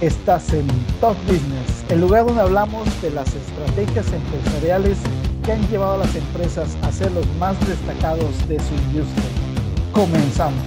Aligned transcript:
Estás 0.00 0.52
en 0.52 0.64
Top 1.00 1.16
Business, 1.26 1.84
el 1.88 2.00
lugar 2.02 2.24
donde 2.24 2.42
hablamos 2.42 2.86
de 3.02 3.10
las 3.10 3.34
estrategias 3.34 4.06
empresariales 4.12 4.96
que 5.44 5.50
han 5.50 5.68
llevado 5.70 5.94
a 5.94 5.98
las 5.98 6.14
empresas 6.14 6.76
a 6.82 6.92
ser 6.92 7.10
los 7.10 7.26
más 7.34 7.58
destacados 7.66 8.46
de 8.46 8.60
su 8.60 8.74
industria. 8.74 9.24
Comenzamos. 9.92 10.62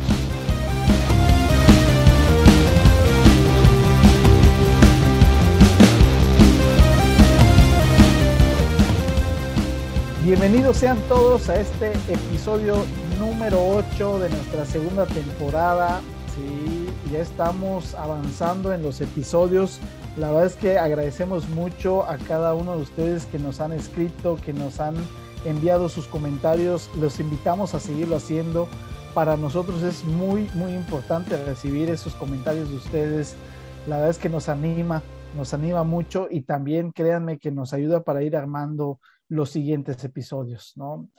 Bienvenidos 10.25 10.75
sean 10.75 10.97
todos 11.07 11.47
a 11.47 11.57
este 11.57 11.93
episodio 12.09 12.83
número 13.17 13.65
8 13.95 14.19
de 14.19 14.29
nuestra 14.29 14.65
segunda 14.65 15.05
temporada. 15.05 16.01
Sí, 16.35 16.80
ya 17.11 17.19
estamos 17.19 17.93
avanzando 17.95 18.73
en 18.73 18.83
los 18.83 19.01
episodios. 19.01 19.79
La 20.17 20.29
verdad 20.29 20.45
es 20.45 20.55
que 20.55 20.77
agradecemos 20.77 21.49
mucho 21.49 22.03
a 22.03 22.17
cada 22.17 22.53
uno 22.53 22.77
de 22.77 22.83
ustedes 22.83 23.25
que 23.25 23.37
nos 23.37 23.59
han 23.59 23.73
escrito, 23.73 24.37
que 24.37 24.53
nos 24.53 24.79
han 24.79 24.95
enviado 25.43 25.89
sus 25.89 26.07
comentarios. 26.07 26.89
Los 26.97 27.19
invitamos 27.19 27.75
a 27.75 27.81
seguirlo 27.81 28.15
haciendo. 28.15 28.69
Para 29.13 29.35
nosotros 29.35 29.83
es 29.83 30.05
muy, 30.05 30.49
muy 30.53 30.73
importante 30.73 31.35
recibir 31.43 31.89
esos 31.89 32.15
comentarios 32.15 32.69
de 32.69 32.77
ustedes. 32.77 33.35
La 33.87 33.97
verdad 33.97 34.11
es 34.11 34.17
que 34.17 34.29
nos 34.29 34.47
anima, 34.47 35.03
nos 35.35 35.53
anima 35.53 35.83
mucho 35.83 36.27
y 36.31 36.41
también 36.41 36.93
créanme 36.93 37.39
que 37.39 37.51
nos 37.51 37.73
ayuda 37.73 38.03
para 38.03 38.23
ir 38.23 38.37
armando 38.37 39.01
los 39.27 39.49
siguientes 39.49 40.01
episodios, 40.05 40.73
¿no? 40.77 41.09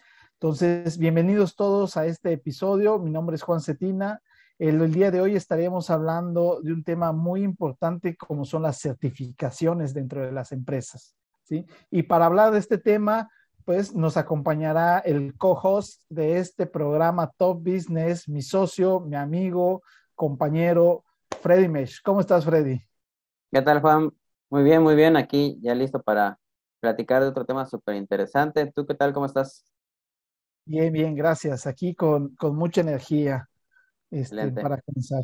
Entonces, 0.40 0.96
bienvenidos 0.96 1.54
todos 1.54 1.98
a 1.98 2.06
este 2.06 2.32
episodio. 2.32 2.98
Mi 2.98 3.10
nombre 3.10 3.36
es 3.36 3.42
Juan 3.42 3.60
Cetina. 3.60 4.22
El, 4.58 4.92
día 4.92 5.10
de 5.10 5.20
hoy 5.20 5.34
estaremos 5.34 5.90
hablando 5.90 6.60
de 6.62 6.72
un 6.72 6.84
tema 6.84 7.12
muy 7.12 7.42
importante 7.42 8.16
como 8.16 8.44
son 8.44 8.62
las 8.62 8.80
certificaciones 8.80 9.94
dentro 9.94 10.22
de 10.24 10.32
las 10.32 10.52
empresas, 10.52 11.16
¿sí? 11.42 11.66
Y 11.90 12.04
para 12.04 12.26
hablar 12.26 12.52
de 12.52 12.58
este 12.58 12.78
tema, 12.78 13.30
pues 13.64 13.94
nos 13.94 14.16
acompañará 14.16 14.98
el 14.98 15.36
co-host 15.36 16.02
de 16.08 16.38
este 16.38 16.66
programa 16.66 17.32
Top 17.36 17.58
Business, 17.62 18.28
mi 18.28 18.42
socio, 18.42 19.00
mi 19.00 19.16
amigo, 19.16 19.82
compañero, 20.14 21.04
Freddy 21.40 21.68
Mesh. 21.68 22.02
¿Cómo 22.02 22.20
estás, 22.20 22.44
Freddy? 22.44 22.80
¿Qué 23.50 23.62
tal, 23.62 23.80
Juan? 23.80 24.10
Muy 24.50 24.62
bien, 24.62 24.82
muy 24.82 24.94
bien. 24.94 25.16
Aquí 25.16 25.58
ya 25.62 25.74
listo 25.74 26.02
para 26.02 26.38
platicar 26.80 27.22
de 27.22 27.28
otro 27.28 27.44
tema 27.44 27.64
súper 27.66 27.96
interesante. 27.96 28.70
¿Tú 28.74 28.84
qué 28.86 28.94
tal? 28.94 29.12
¿Cómo 29.12 29.26
estás? 29.26 29.64
Bien, 30.64 30.92
bien, 30.92 31.14
gracias. 31.14 31.66
Aquí 31.66 31.94
con, 31.94 32.36
mucha 32.52 32.80
energía 32.80 33.48
este, 34.12 34.52
para 34.62 34.80
comenzar. 34.82 35.22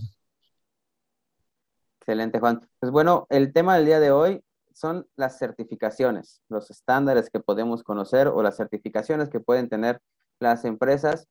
Excelente, 2.00 2.41
Juan. 2.41 2.67
Pues 2.81 2.91
bueno, 2.91 3.27
el 3.28 3.53
tema 3.53 3.77
del 3.77 3.84
día 3.84 4.00
de 4.00 4.11
hoy 4.11 4.42
son 4.72 5.06
las 5.17 5.39
certificaciones, 5.39 6.42
los 6.48 6.70
estándares 6.70 7.31
que 7.31 7.41
podemos 7.41 7.83
conocer 7.83 8.28
o 8.28 8.42
las 8.42 8.56
certificaciones 8.56 9.28
que 9.28 9.41
pueden 9.41 9.69
tener 9.69 10.00
las 10.41 10.64
empresas, 10.64 11.28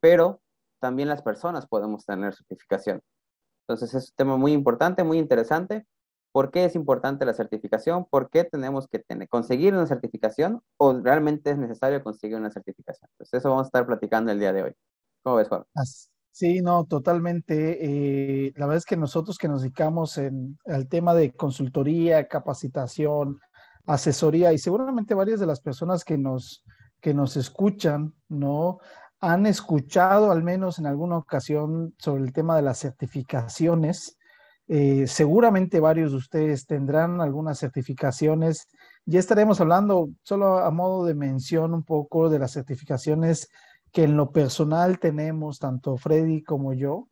pero 0.00 0.40
también 0.80 1.08
las 1.08 1.22
personas 1.22 1.66
podemos 1.66 2.06
tener 2.06 2.34
certificación. 2.34 3.02
Entonces 3.68 3.94
es 3.94 4.10
un 4.10 4.16
tema 4.16 4.36
muy 4.36 4.52
importante, 4.52 5.04
muy 5.04 5.18
interesante. 5.18 5.84
¿Por 6.32 6.50
qué 6.50 6.64
es 6.64 6.74
importante 6.76 7.24
la 7.24 7.34
certificación? 7.34 8.04
¿Por 8.04 8.30
qué 8.30 8.44
tenemos 8.44 8.86
que 8.88 9.00
tener, 9.00 9.28
conseguir 9.28 9.74
una 9.74 9.86
certificación 9.86 10.62
o 10.76 10.92
realmente 10.92 11.50
es 11.50 11.58
necesario 11.58 12.02
conseguir 12.02 12.36
una 12.36 12.50
certificación? 12.50 13.10
Pues 13.16 13.34
eso 13.34 13.50
vamos 13.50 13.64
a 13.64 13.68
estar 13.68 13.86
platicando 13.86 14.32
el 14.32 14.38
día 14.38 14.52
de 14.52 14.62
hoy. 14.62 14.74
¿Cómo 15.22 15.36
ves, 15.36 15.48
Juan? 15.48 15.64
Sí, 16.36 16.60
no, 16.60 16.84
totalmente. 16.84 17.78
Eh, 17.80 18.52
la 18.56 18.66
verdad 18.66 18.76
es 18.76 18.84
que 18.84 18.98
nosotros 18.98 19.38
que 19.38 19.48
nos 19.48 19.62
dedicamos 19.62 20.18
en, 20.18 20.58
al 20.66 20.86
tema 20.86 21.14
de 21.14 21.32
consultoría, 21.32 22.28
capacitación, 22.28 23.40
asesoría 23.86 24.52
y 24.52 24.58
seguramente 24.58 25.14
varias 25.14 25.40
de 25.40 25.46
las 25.46 25.60
personas 25.62 26.04
que 26.04 26.18
nos, 26.18 26.62
que 27.00 27.14
nos 27.14 27.38
escuchan, 27.38 28.12
¿no? 28.28 28.80
Han 29.20 29.46
escuchado 29.46 30.30
al 30.30 30.42
menos 30.42 30.78
en 30.78 30.84
alguna 30.84 31.16
ocasión 31.16 31.94
sobre 31.96 32.24
el 32.24 32.34
tema 32.34 32.54
de 32.54 32.62
las 32.62 32.80
certificaciones 32.80 34.18
eh, 34.68 35.06
seguramente 35.06 35.78
varios 35.78 36.10
de 36.10 36.16
ustedes 36.16 36.66
tendrán 36.66 37.20
algunas 37.20 37.58
certificaciones. 37.58 38.68
Ya 39.04 39.20
estaremos 39.20 39.60
hablando 39.60 40.08
solo 40.22 40.58
a 40.58 40.70
modo 40.70 41.04
de 41.06 41.14
mención 41.14 41.72
un 41.72 41.84
poco 41.84 42.28
de 42.28 42.40
las 42.40 42.52
certificaciones 42.52 43.48
que 43.96 44.04
en 44.04 44.14
lo 44.14 44.30
personal 44.30 44.98
tenemos, 44.98 45.58
tanto 45.58 45.96
Freddy 45.96 46.42
como 46.42 46.74
yo, 46.74 47.08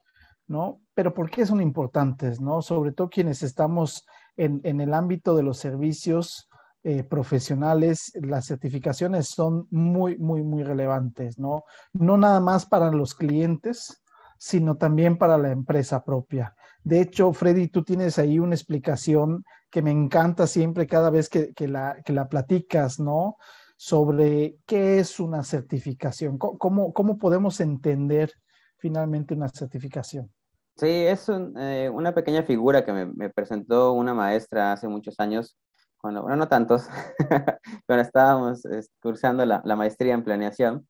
¿no? 0.47 0.83
Pero 0.93 1.15
¿por 1.15 1.31
qué 1.31 1.47
son 1.47 1.63
importantes, 1.63 2.43
no? 2.43 2.61
Sobre 2.61 2.93
todo 2.93 3.09
quienes 3.09 3.43
estamos 3.43 4.05
en, 4.37 4.61
el 4.83 4.93
ámbito 4.93 5.35
de 5.35 5.43
los 5.45 5.57
servicios 5.57 6.47
eh, 6.83 7.03
profesionales, 7.03 8.13
las 8.21 8.45
certificaciones 8.45 9.29
son 9.29 9.67
muy, 9.71 10.19
muy, 10.19 10.43
muy 10.43 10.63
relevantes, 10.63 11.39
¿no? 11.39 11.65
No 11.95 12.19
nada 12.19 12.41
más 12.41 12.67
para 12.67 12.91
los 12.91 13.15
clientes, 13.15 14.03
sino 14.37 14.77
también 14.77 15.17
para 15.17 15.39
la 15.39 15.53
empresa 15.53 16.05
propia. 16.05 16.55
De 16.83 17.01
hecho, 17.01 17.33
Freddy, 17.33 17.69
tú 17.69 17.83
tienes 17.83 18.19
ahí 18.19 18.39
una 18.39 18.57
explicación 18.57 19.43
que 19.71 19.81
me 19.81 19.91
encanta 19.91 20.47
siempre 20.47 20.87
cada 20.87 21.09
vez 21.09 21.31
que, 21.31 21.55
la, 21.67 21.97
la, 22.09 22.29
platicas, 22.29 23.01
¿no? 23.01 23.39
Sobre 23.77 24.57
qué 24.67 24.99
es 24.99 25.19
una 25.21 25.43
certificación, 25.43 26.39
cómo, 26.39 26.93
cómo 26.93 27.19
podemos 27.19 27.61
entender 27.61 28.33
finalmente 28.79 29.35
una 29.35 29.49
certificación. 29.49 30.31
Sí, 30.77 30.89
es 30.89 31.29
eh, 31.29 31.89
una 31.93 32.13
pequeña 32.15 32.43
figura 32.43 32.85
que 32.85 32.93
me, 32.93 33.31
presentó 33.31 33.93
una 33.93 34.13
maestra 34.13 34.73
hace 34.73 34.89
muchos 34.89 35.21
años, 35.21 35.57
cuando, 35.99 36.23
bueno, 36.23 36.37
no 36.37 36.49
tantos, 36.49 36.89
pero 37.87 38.03
estábamos 38.03 38.63
cursando 39.01 39.47
la, 39.47 39.63
la 39.65 39.77
maestría 39.77 40.15
en 40.15 40.25
planeación. 40.25 40.87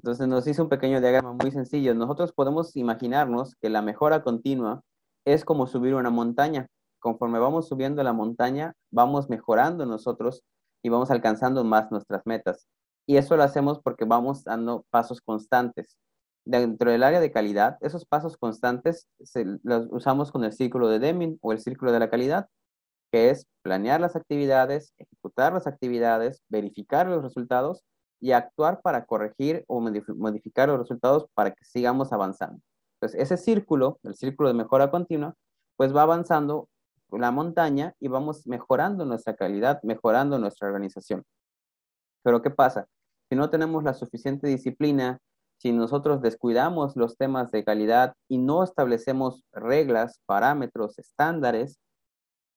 Entonces 0.00 0.26
nos 0.28 0.46
hizo 0.46 0.64
un 0.64 0.68
pequeño 0.68 1.00
diagrama 1.00 1.32
muy 1.32 1.50
sencillo. 1.50 1.94
Nosotros 1.94 2.32
podemos 2.32 2.76
imaginarnos 2.76 3.54
que 3.56 3.68
la 3.68 3.82
mejora 3.82 4.22
continua 4.22 4.82
es 5.24 5.44
como 5.44 5.66
subir 5.66 5.94
una 5.94 6.10
montaña. 6.10 6.68
Conforme 6.98 7.38
vamos 7.38 7.68
subiendo 7.68 8.02
la 8.02 8.12
montaña, 8.12 8.74
vamos 8.90 9.28
mejorando 9.28 9.86
nosotros 9.86 10.42
y 10.88 10.90
vamos 10.90 11.10
alcanzando 11.10 11.64
más 11.64 11.90
nuestras 11.90 12.26
metas. 12.26 12.66
Y 13.06 13.18
eso 13.18 13.36
lo 13.36 13.42
hacemos 13.42 13.78
porque 13.80 14.06
vamos 14.06 14.44
dando 14.44 14.86
pasos 14.90 15.20
constantes. 15.20 15.98
Dentro 16.46 16.90
del 16.90 17.02
área 17.02 17.20
de 17.20 17.30
calidad, 17.30 17.76
esos 17.82 18.06
pasos 18.06 18.38
constantes 18.38 19.06
los 19.62 19.86
usamos 19.90 20.32
con 20.32 20.44
el 20.44 20.52
círculo 20.52 20.88
de 20.88 20.98
Deming 20.98 21.38
o 21.42 21.52
el 21.52 21.60
círculo 21.60 21.92
de 21.92 21.98
la 21.98 22.08
calidad, 22.08 22.48
que 23.12 23.28
es 23.28 23.46
planear 23.60 24.00
las 24.00 24.16
actividades, 24.16 24.94
ejecutar 24.96 25.52
las 25.52 25.66
actividades, 25.66 26.42
verificar 26.48 27.06
los 27.06 27.22
resultados 27.22 27.84
y 28.18 28.32
actuar 28.32 28.80
para 28.80 29.04
corregir 29.04 29.64
o 29.68 29.80
modificar 29.80 30.70
los 30.70 30.78
resultados 30.78 31.26
para 31.34 31.50
que 31.50 31.64
sigamos 31.66 32.12
avanzando. 32.12 32.62
Entonces, 32.94 33.20
ese 33.20 33.36
círculo, 33.36 34.00
el 34.04 34.14
círculo 34.14 34.48
de 34.48 34.54
mejora 34.54 34.90
continua, 34.90 35.34
pues 35.76 35.94
va 35.94 36.02
avanzando 36.02 36.66
la 37.10 37.30
montaña 37.30 37.94
y 38.00 38.08
vamos 38.08 38.46
mejorando 38.46 39.04
nuestra 39.04 39.34
calidad, 39.34 39.80
mejorando 39.82 40.38
nuestra 40.38 40.68
organización. 40.68 41.24
Pero 42.22 42.42
¿qué 42.42 42.50
pasa? 42.50 42.86
Si 43.28 43.36
no 43.36 43.50
tenemos 43.50 43.84
la 43.84 43.94
suficiente 43.94 44.46
disciplina, 44.46 45.18
si 45.58 45.72
nosotros 45.72 46.22
descuidamos 46.22 46.96
los 46.96 47.16
temas 47.16 47.50
de 47.50 47.64
calidad 47.64 48.14
y 48.28 48.38
no 48.38 48.62
establecemos 48.62 49.44
reglas, 49.52 50.20
parámetros, 50.26 50.98
estándares, 50.98 51.78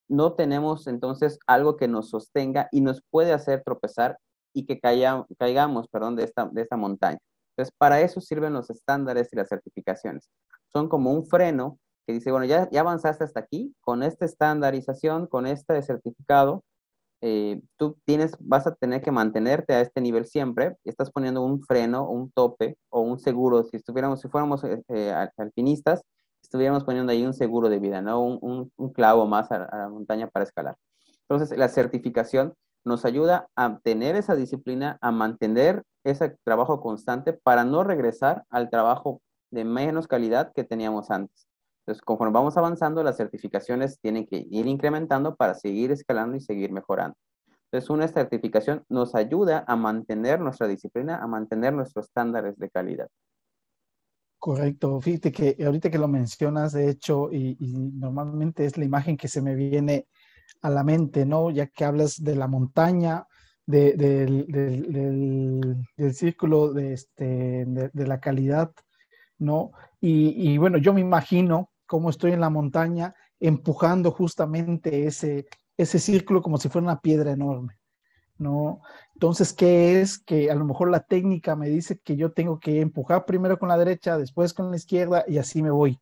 no 0.07 0.33
tenemos 0.33 0.87
entonces 0.87 1.39
algo 1.47 1.77
que 1.77 1.87
nos 1.87 2.09
sostenga 2.09 2.67
y 2.71 2.81
nos 2.81 3.01
puede 3.09 3.33
hacer 3.33 3.63
tropezar 3.63 4.17
y 4.53 4.65
que 4.65 4.79
caigamos 4.79 5.87
perdón, 5.89 6.15
de, 6.15 6.25
esta, 6.25 6.47
de 6.51 6.61
esta 6.61 6.77
montaña. 6.77 7.19
Entonces, 7.51 7.73
para 7.77 8.01
eso 8.01 8.21
sirven 8.21 8.53
los 8.53 8.69
estándares 8.69 9.31
y 9.31 9.35
las 9.35 9.49
certificaciones. 9.49 10.29
Son 10.67 10.89
como 10.89 11.11
un 11.11 11.25
freno 11.25 11.79
que 12.05 12.13
dice, 12.13 12.31
bueno, 12.31 12.45
ya, 12.45 12.69
ya 12.71 12.81
avanzaste 12.81 13.23
hasta 13.23 13.39
aquí, 13.39 13.75
con 13.81 14.03
esta 14.03 14.25
estandarización, 14.25 15.27
con 15.27 15.45
este 15.45 15.81
certificado, 15.81 16.63
eh, 17.23 17.61
tú 17.77 17.97
tienes, 18.03 18.35
vas 18.39 18.65
a 18.65 18.73
tener 18.73 19.01
que 19.01 19.11
mantenerte 19.11 19.75
a 19.75 19.81
este 19.81 20.01
nivel 20.01 20.25
siempre, 20.25 20.75
estás 20.83 21.11
poniendo 21.11 21.43
un 21.43 21.61
freno, 21.61 22.09
un 22.09 22.31
tope 22.31 22.77
o 22.89 23.01
un 23.01 23.19
seguro, 23.19 23.63
si 23.63 23.77
estuviéramos, 23.77 24.21
si 24.21 24.27
fuéramos 24.27 24.63
eh, 24.63 24.83
eh, 24.89 25.13
alpinistas, 25.37 26.01
estuviéramos 26.41 26.83
poniendo 26.83 27.11
ahí 27.11 27.23
un 27.23 27.35
seguro 27.35 27.69
de 27.69 27.79
vida, 27.79 28.01
¿no? 28.01 28.21
Un, 28.21 28.71
un, 28.75 28.89
clavo 28.91 29.27
más 29.27 29.51
a, 29.51 29.65
a, 29.65 29.77
la 29.77 29.89
montaña 29.89 30.27
para 30.29 30.43
escalar. 30.43 30.75
Entonces, 31.29 31.55
la 31.57 31.69
certificación 31.69 32.55
nos 32.83 33.05
ayuda 33.05 33.47
a 33.55 33.79
tener 33.83 34.15
esa 34.15 34.35
disciplina, 34.35 34.97
a 35.01 35.11
mantener 35.11 35.83
ese 36.03 36.35
trabajo 36.43 36.81
constante 36.81 37.33
para 37.33 37.63
no 37.63 37.83
regresar 37.83 38.43
al 38.49 38.71
trabajo 38.71 39.21
de 39.51 39.63
menos 39.63 40.07
calidad 40.07 40.51
que 40.55 40.63
teníamos 40.63 41.11
antes. 41.11 41.50
Entonces, 41.81 42.01
conforme 42.03 42.33
vamos 42.33 42.57
avanzando, 42.57 43.03
las 43.03 43.17
certificaciones 43.17 43.99
tienen 43.99 44.27
que 44.27 44.45
ir 44.49 44.67
incrementando 44.67 45.35
para 45.35 45.55
seguir 45.55 45.91
escalando 45.91 46.37
y 46.37 46.41
seguir 46.41 46.71
mejorando. 46.71 47.17
Entonces, 47.71 47.89
una 47.89 48.07
certificación 48.07 48.83
nos 48.89 49.15
ayuda 49.15 49.63
a 49.67 49.75
mantener 49.75 50.39
nuestra 50.39 50.67
disciplina, 50.67 51.17
a 51.17 51.27
mantener 51.27 51.73
nuestros 51.73 52.07
estándares 52.07 52.57
de 52.57 52.69
calidad. 52.69 53.07
Correcto. 54.41 54.99
Fíjate 54.99 55.31
que 55.31 55.55
ahorita 55.63 55.91
que 55.91 55.99
lo 55.99 56.07
mencionas, 56.07 56.73
de 56.73 56.89
hecho, 56.89 57.31
y, 57.31 57.55
normalmente 57.59 58.65
es 58.65 58.77
la 58.77 58.85
imagen 58.85 59.15
que 59.15 59.27
se 59.27 59.41
me 59.41 59.55
viene 59.55 60.07
a 60.61 60.69
la 60.69 60.83
mente, 60.83 61.25
¿no? 61.25 61.51
Ya 61.51 61.67
que 61.67 61.85
hablas 61.85 62.23
de 62.23 62.35
la 62.35 62.47
montaña, 62.47 63.27
del, 63.65 64.37
círculo 66.13 66.73
de, 66.73 66.93
este, 66.93 67.65
de, 67.65 68.07
la 68.07 68.19
calidad, 68.19 68.71
¿no? 69.37 69.71
Y, 69.99 70.57
bueno, 70.57 70.77
yo 70.77 70.93
me 70.93 71.01
imagino 71.01 71.70
cómo 71.91 72.09
estoy 72.09 72.31
en 72.31 72.39
la 72.39 72.49
montaña 72.49 73.13
empujando 73.37 74.11
justamente 74.11 75.07
ese, 75.07 75.45
ese 75.75 75.99
círculo 75.99 76.41
como 76.41 76.57
si 76.57 76.69
fuera 76.69 76.85
una 76.85 77.01
piedra 77.01 77.31
enorme, 77.31 77.81
¿no? 78.37 78.79
Entonces, 79.13 79.51
¿qué 79.51 79.99
es? 79.99 80.17
Que 80.17 80.49
a 80.49 80.55
lo 80.55 80.63
mejor 80.63 80.89
la 80.89 81.01
técnica 81.01 81.57
me 81.57 81.67
dice 81.67 81.99
que 81.99 82.15
yo 82.15 82.31
tengo 82.31 82.61
que 82.61 82.79
empujar 82.79 83.25
primero 83.25 83.59
con 83.59 83.67
la 83.67 83.77
derecha, 83.77 84.17
después 84.17 84.53
con 84.53 84.71
la 84.71 84.77
izquierda 84.77 85.25
y 85.27 85.37
así 85.37 85.61
me 85.61 85.69
voy, 85.69 85.99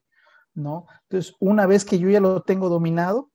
¿no? 0.54 0.86
Entonces, 1.10 1.36
una 1.40 1.66
vez 1.66 1.86
que 1.86 1.98
yo 1.98 2.08
ya 2.08 2.20
lo 2.20 2.44
tengo 2.44 2.70
dominado, 2.70 3.32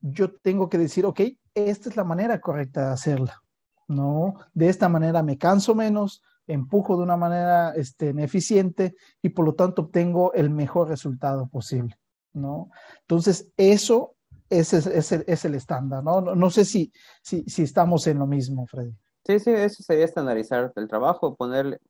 yo 0.00 0.32
tengo 0.32 0.68
que 0.68 0.78
decir, 0.78 1.04
ok, 1.06 1.22
esta 1.54 1.88
es 1.88 1.96
la 1.96 2.04
manera 2.04 2.40
correcta 2.40 2.86
de 2.86 2.92
hacerla, 2.92 3.42
¿no? 3.88 4.36
De 4.54 4.68
esta 4.68 4.88
manera 4.88 5.24
me 5.24 5.38
canso 5.38 5.74
menos, 5.74 6.22
empujo 6.52 6.96
de 6.96 7.02
una 7.02 7.16
manera 7.16 7.72
este, 7.74 8.10
eficiente 8.22 8.94
y 9.22 9.30
por 9.30 9.44
lo 9.44 9.54
tanto 9.54 9.82
obtengo 9.82 10.32
el 10.34 10.50
mejor 10.50 10.88
resultado 10.88 11.48
posible, 11.48 11.98
¿no? 12.32 12.70
Entonces, 13.02 13.50
eso 13.56 14.16
ese 14.50 14.78
es, 14.78 15.12
es, 15.12 15.44
el, 15.44 15.54
estándar, 15.54 16.02
¿no? 16.02 16.20
¿no? 16.20 16.34
No, 16.34 16.50
sé 16.50 16.64
si, 16.64 16.92
si, 17.22 17.44
si 17.44 17.62
estamos 17.62 18.06
en 18.08 18.18
lo 18.18 18.26
mismo, 18.26 18.66
Freddy. 18.66 18.92
Sí, 19.24 19.38
sí, 19.38 19.50
eso 19.50 19.82
sería 19.84 20.04
estandarizar 20.04 20.72
el 20.74 20.88
trabajo, 20.88 21.36
poner 21.36 21.80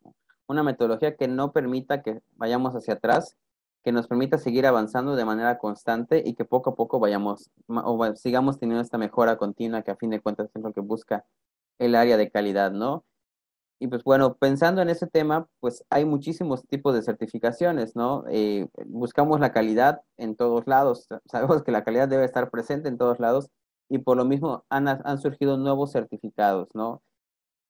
una 0.46 0.62
metodología 0.62 1.16
que 1.16 1.26
no 1.26 1.52
permita 1.52 2.02
que 2.02 2.20
vayamos 2.36 2.74
hacia 2.74 2.94
atrás, 2.94 3.36
que 3.82 3.92
nos 3.92 4.08
permita 4.08 4.36
seguir 4.36 4.66
avanzando 4.66 5.16
de 5.16 5.24
manera 5.24 5.56
constante 5.56 6.22
y 6.24 6.34
que 6.34 6.44
poco 6.44 6.70
a 6.70 6.74
poco 6.74 7.00
vayamos 7.00 7.50
o 7.66 8.14
sigamos 8.14 8.58
teniendo 8.58 8.82
esta 8.82 8.98
mejora 8.98 9.38
continua 9.38 9.82
que 9.82 9.90
a 9.90 9.96
fin 9.96 10.10
de 10.10 10.20
cuentas 10.20 10.50
es 10.54 10.62
lo 10.62 10.72
que 10.72 10.80
busca 10.80 11.24
el 11.78 11.94
área 11.94 12.18
de 12.18 12.30
calidad, 12.30 12.72
¿no? 12.72 13.04
Y 13.80 13.88
pues 13.88 14.04
bueno, 14.04 14.36
pensando 14.36 14.82
en 14.82 14.90
ese 14.90 15.06
tema, 15.06 15.48
pues 15.58 15.84
hay 15.90 16.04
muchísimos 16.04 16.64
tipos 16.66 16.94
de 16.94 17.02
certificaciones, 17.02 17.96
¿no? 17.96 18.24
Eh, 18.28 18.68
buscamos 18.86 19.40
la 19.40 19.52
calidad 19.52 20.02
en 20.18 20.36
todos 20.36 20.66
lados, 20.66 21.08
sabemos 21.26 21.62
que 21.64 21.72
la 21.72 21.82
calidad 21.82 22.06
debe 22.06 22.24
estar 22.24 22.50
presente 22.50 22.88
en 22.88 22.98
todos 22.98 23.18
lados 23.18 23.48
y 23.88 23.98
por 23.98 24.16
lo 24.16 24.24
mismo 24.24 24.64
han, 24.68 24.86
han 24.86 25.18
surgido 25.18 25.56
nuevos 25.56 25.92
certificados, 25.92 26.68
¿no? 26.74 27.02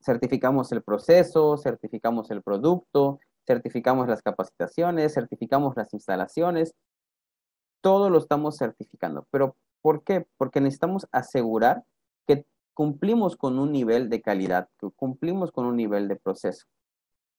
certificamos 0.02 0.72
el 0.72 0.82
proceso, 0.82 1.56
certificamos 1.58 2.30
el 2.30 2.42
producto, 2.42 3.20
certificamos 3.46 4.08
las 4.08 4.22
capacitaciones, 4.22 5.14
certificamos 5.14 5.76
las 5.76 5.92
instalaciones, 5.92 6.74
todo 7.80 8.10
lo 8.10 8.18
estamos 8.18 8.56
certificando. 8.56 9.26
Pero 9.30 9.56
¿por 9.82 10.02
qué? 10.02 10.26
Porque 10.36 10.60
necesitamos 10.60 11.06
asegurar 11.12 11.84
que 12.26 12.44
cumplimos 12.80 13.36
con 13.36 13.58
un 13.58 13.72
nivel 13.72 14.08
de 14.08 14.22
calidad, 14.22 14.70
cumplimos 14.96 15.52
con 15.52 15.66
un 15.66 15.76
nivel 15.76 16.08
de 16.08 16.16
proceso. 16.16 16.64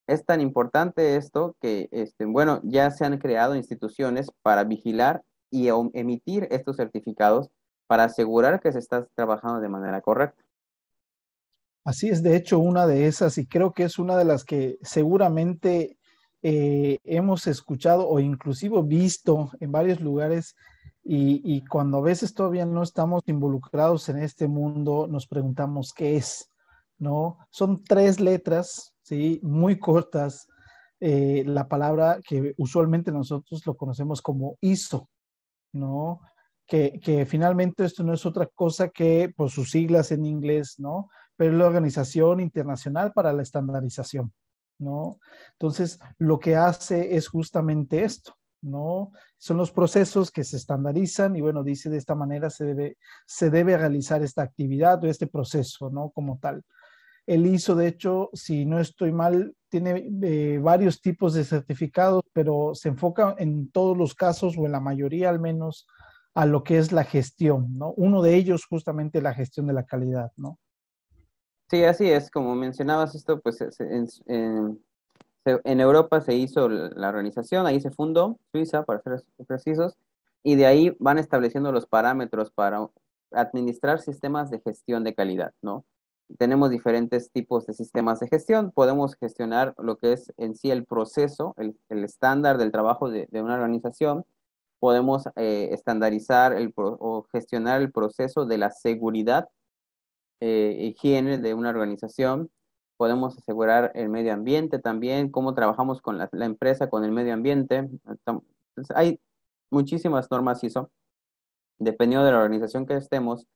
Es 0.05 0.23
tan 0.23 0.39
importante 0.39 1.15
esto 1.15 1.55
que, 1.59 1.89
este, 1.91 2.25
bueno, 2.25 2.61
ya 2.63 2.91
se 2.91 3.05
han 3.05 3.17
creado 3.17 3.55
instituciones 3.55 4.29
para 4.43 4.65
vigilar 4.65 5.23
y 5.49 5.69
emitir 5.93 6.47
estos 6.51 6.77
certificados 6.77 7.49
para 7.87 8.03
asegurar 8.03 8.59
que 8.59 8.71
se 8.71 8.77
está 8.77 9.07
trabajando 9.15 9.59
de 9.61 9.67
manera 9.67 9.99
correcta. 10.01 10.43
Así 11.83 12.09
es, 12.09 12.21
de 12.21 12.35
hecho, 12.35 12.59
una 12.59 12.85
de 12.85 13.07
esas, 13.07 13.39
y 13.39 13.47
creo 13.47 13.73
que 13.73 13.85
es 13.85 13.97
una 13.97 14.17
de 14.17 14.25
las 14.25 14.43
que 14.43 14.77
seguramente 14.83 15.97
eh, 16.43 16.99
hemos 17.03 17.47
escuchado 17.47 18.07
o 18.07 18.19
inclusive 18.19 18.79
visto 18.83 19.49
en 19.59 19.71
varios 19.71 20.01
lugares, 20.01 20.55
y, 21.03 21.65
cuando 21.65 21.97
a 21.97 22.01
veces 22.01 22.33
todavía 22.33 22.65
no 22.65 22.83
estamos 22.83 23.23
involucrados 23.25 24.07
en 24.09 24.19
este 24.19 24.47
mundo, 24.47 25.07
nos 25.07 25.27
preguntamos 25.27 25.93
qué 25.93 26.15
es, 26.15 26.49
¿no? 26.99 27.39
Son 27.49 27.83
tres 27.83 28.19
letras, 28.19 28.93
¿sí? 29.01 29.39
Muy 29.41 29.79
cortas, 29.79 30.47
eh, 30.99 31.43
la 31.47 31.67
palabra 31.67 32.19
que 32.27 32.53
usualmente 32.57 33.11
nosotros 33.11 33.65
lo 33.65 33.75
conocemos 33.75 34.21
como 34.21 34.57
ISO, 34.61 35.09
¿no? 35.73 36.21
Que, 36.67 36.99
que, 37.03 37.25
finalmente 37.25 37.83
esto 37.83 38.03
no 38.03 38.13
es 38.13 38.25
otra 38.25 38.45
cosa 38.45 38.89
que 38.89 39.33
por 39.35 39.49
sus 39.49 39.71
siglas 39.71 40.11
en 40.11 40.25
inglés, 40.25 40.75
¿no? 40.77 41.09
pero 41.41 41.53
es 41.53 41.57
la 41.57 41.65
Organización 41.65 42.39
Internacional 42.39 43.13
para 43.13 43.33
la 43.33 43.41
Estandarización, 43.41 44.31
¿no? 44.77 45.17
Entonces, 45.53 45.99
lo 46.19 46.37
que 46.37 46.55
hace 46.55 47.15
es 47.15 47.27
justamente 47.27 48.03
esto, 48.03 48.35
¿no? 48.61 49.11
Son 49.37 49.57
los 49.57 49.71
procesos 49.71 50.31
que 50.31 50.43
se 50.43 50.57
estandarizan 50.57 51.35
y 51.35 51.41
bueno, 51.41 51.63
dice 51.63 51.89
de 51.89 51.97
esta 51.97 52.15
manera 52.15 52.49
se 52.49 52.65
debe, 52.65 52.97
se 53.25 53.49
debe 53.49 53.77
realizar 53.77 54.23
esta 54.23 54.43
actividad 54.43 55.03
o 55.03 55.07
este 55.07 55.27
proceso, 55.27 55.89
¿no? 55.89 56.09
Como 56.11 56.39
tal. 56.39 56.63
El 57.27 57.45
ISO, 57.45 57.75
de 57.75 57.87
hecho, 57.87 58.29
si 58.33 58.65
no 58.65 58.79
estoy 58.79 59.11
mal, 59.11 59.55
tiene 59.69 60.09
eh, 60.23 60.59
varios 60.61 61.01
tipos 61.01 61.33
de 61.33 61.43
certificados, 61.43 62.23
pero 62.33 62.73
se 62.73 62.89
enfoca 62.89 63.35
en 63.37 63.71
todos 63.71 63.97
los 63.97 64.15
casos 64.15 64.57
o 64.57 64.65
en 64.65 64.71
la 64.71 64.79
mayoría 64.79 65.29
al 65.29 65.39
menos 65.39 65.87
a 66.33 66.45
lo 66.45 66.63
que 66.63 66.77
es 66.77 66.91
la 66.91 67.03
gestión, 67.03 67.77
¿no? 67.77 67.93
Uno 67.97 68.21
de 68.21 68.35
ellos 68.35 68.65
justamente 68.65 69.21
la 69.21 69.33
gestión 69.33 69.67
de 69.67 69.73
la 69.73 69.85
calidad, 69.85 70.31
¿no? 70.37 70.59
Sí, 71.69 71.83
así 71.83 72.09
es. 72.09 72.29
Como 72.29 72.55
mencionabas 72.55 73.15
esto, 73.15 73.39
pues 73.39 73.61
en, 73.61 74.07
en, 74.27 74.83
Europa 75.45 76.21
se 76.21 76.35
hizo 76.35 76.69
la 76.69 77.09
organización, 77.09 77.65
ahí 77.65 77.79
se 77.81 77.91
fundó, 77.91 78.39
Suiza, 78.51 78.83
para 78.83 79.01
ser 79.01 79.23
precisos, 79.47 79.97
y 80.43 80.55
de 80.55 80.65
ahí 80.65 80.95
van 80.99 81.17
estableciendo 81.17 81.71
los 81.71 81.85
parámetros 81.85 82.51
para 82.51 82.89
administrar 83.31 83.99
sistemas 83.99 84.49
de 84.51 84.59
gestión 84.59 85.03
de 85.03 85.13
calidad, 85.13 85.53
¿no? 85.61 85.85
Tenemos 86.37 86.69
diferentes 86.69 87.31
tipos 87.31 87.65
de 87.65 87.73
sistemas 87.73 88.19
de 88.19 88.27
gestión. 88.27 88.71
Podemos 88.71 89.15
gestionar 89.15 89.75
lo 89.77 89.97
que 89.97 90.13
es 90.13 90.31
en 90.37 90.55
sí 90.55 90.71
el 90.71 90.85
proceso, 90.85 91.55
el, 91.57 91.75
estándar 92.03 92.57
del 92.57 92.71
trabajo 92.71 93.09
de, 93.09 93.27
una 93.33 93.55
organización. 93.55 94.25
Podemos 94.79 95.27
eh, 95.35 95.69
estandarizar 95.71 96.53
el, 96.53 96.73
o 96.75 97.27
gestionar 97.31 97.81
el 97.81 97.91
proceso 97.91 98.45
de 98.45 98.57
la 98.57 98.71
seguridad 98.71 99.49
eh, 100.39 100.75
higiene 100.79 101.37
de 101.37 101.53
una 101.53 101.69
organización, 101.69 102.49
podemos 103.01 103.35
asegurar 103.35 103.91
el 103.95 104.09
medio 104.09 104.31
ambiente 104.31 104.77
también, 104.77 105.31
cómo 105.31 105.55
trabajamos 105.55 106.03
con 106.03 106.19
la, 106.19 106.29
empresa, 106.45 106.87
con 106.87 107.03
el 107.03 107.11
medio 107.11 107.33
ambiente. 107.33 107.89
hay 108.93 109.19
muchísimas 109.71 110.29
normas 110.29 110.63
ISO, 110.63 110.91
dependiendo 111.79 112.23
de 112.27 112.31
la 112.31 112.37
organización 112.37 112.85
que 112.85 112.95
estemos, 112.95 113.47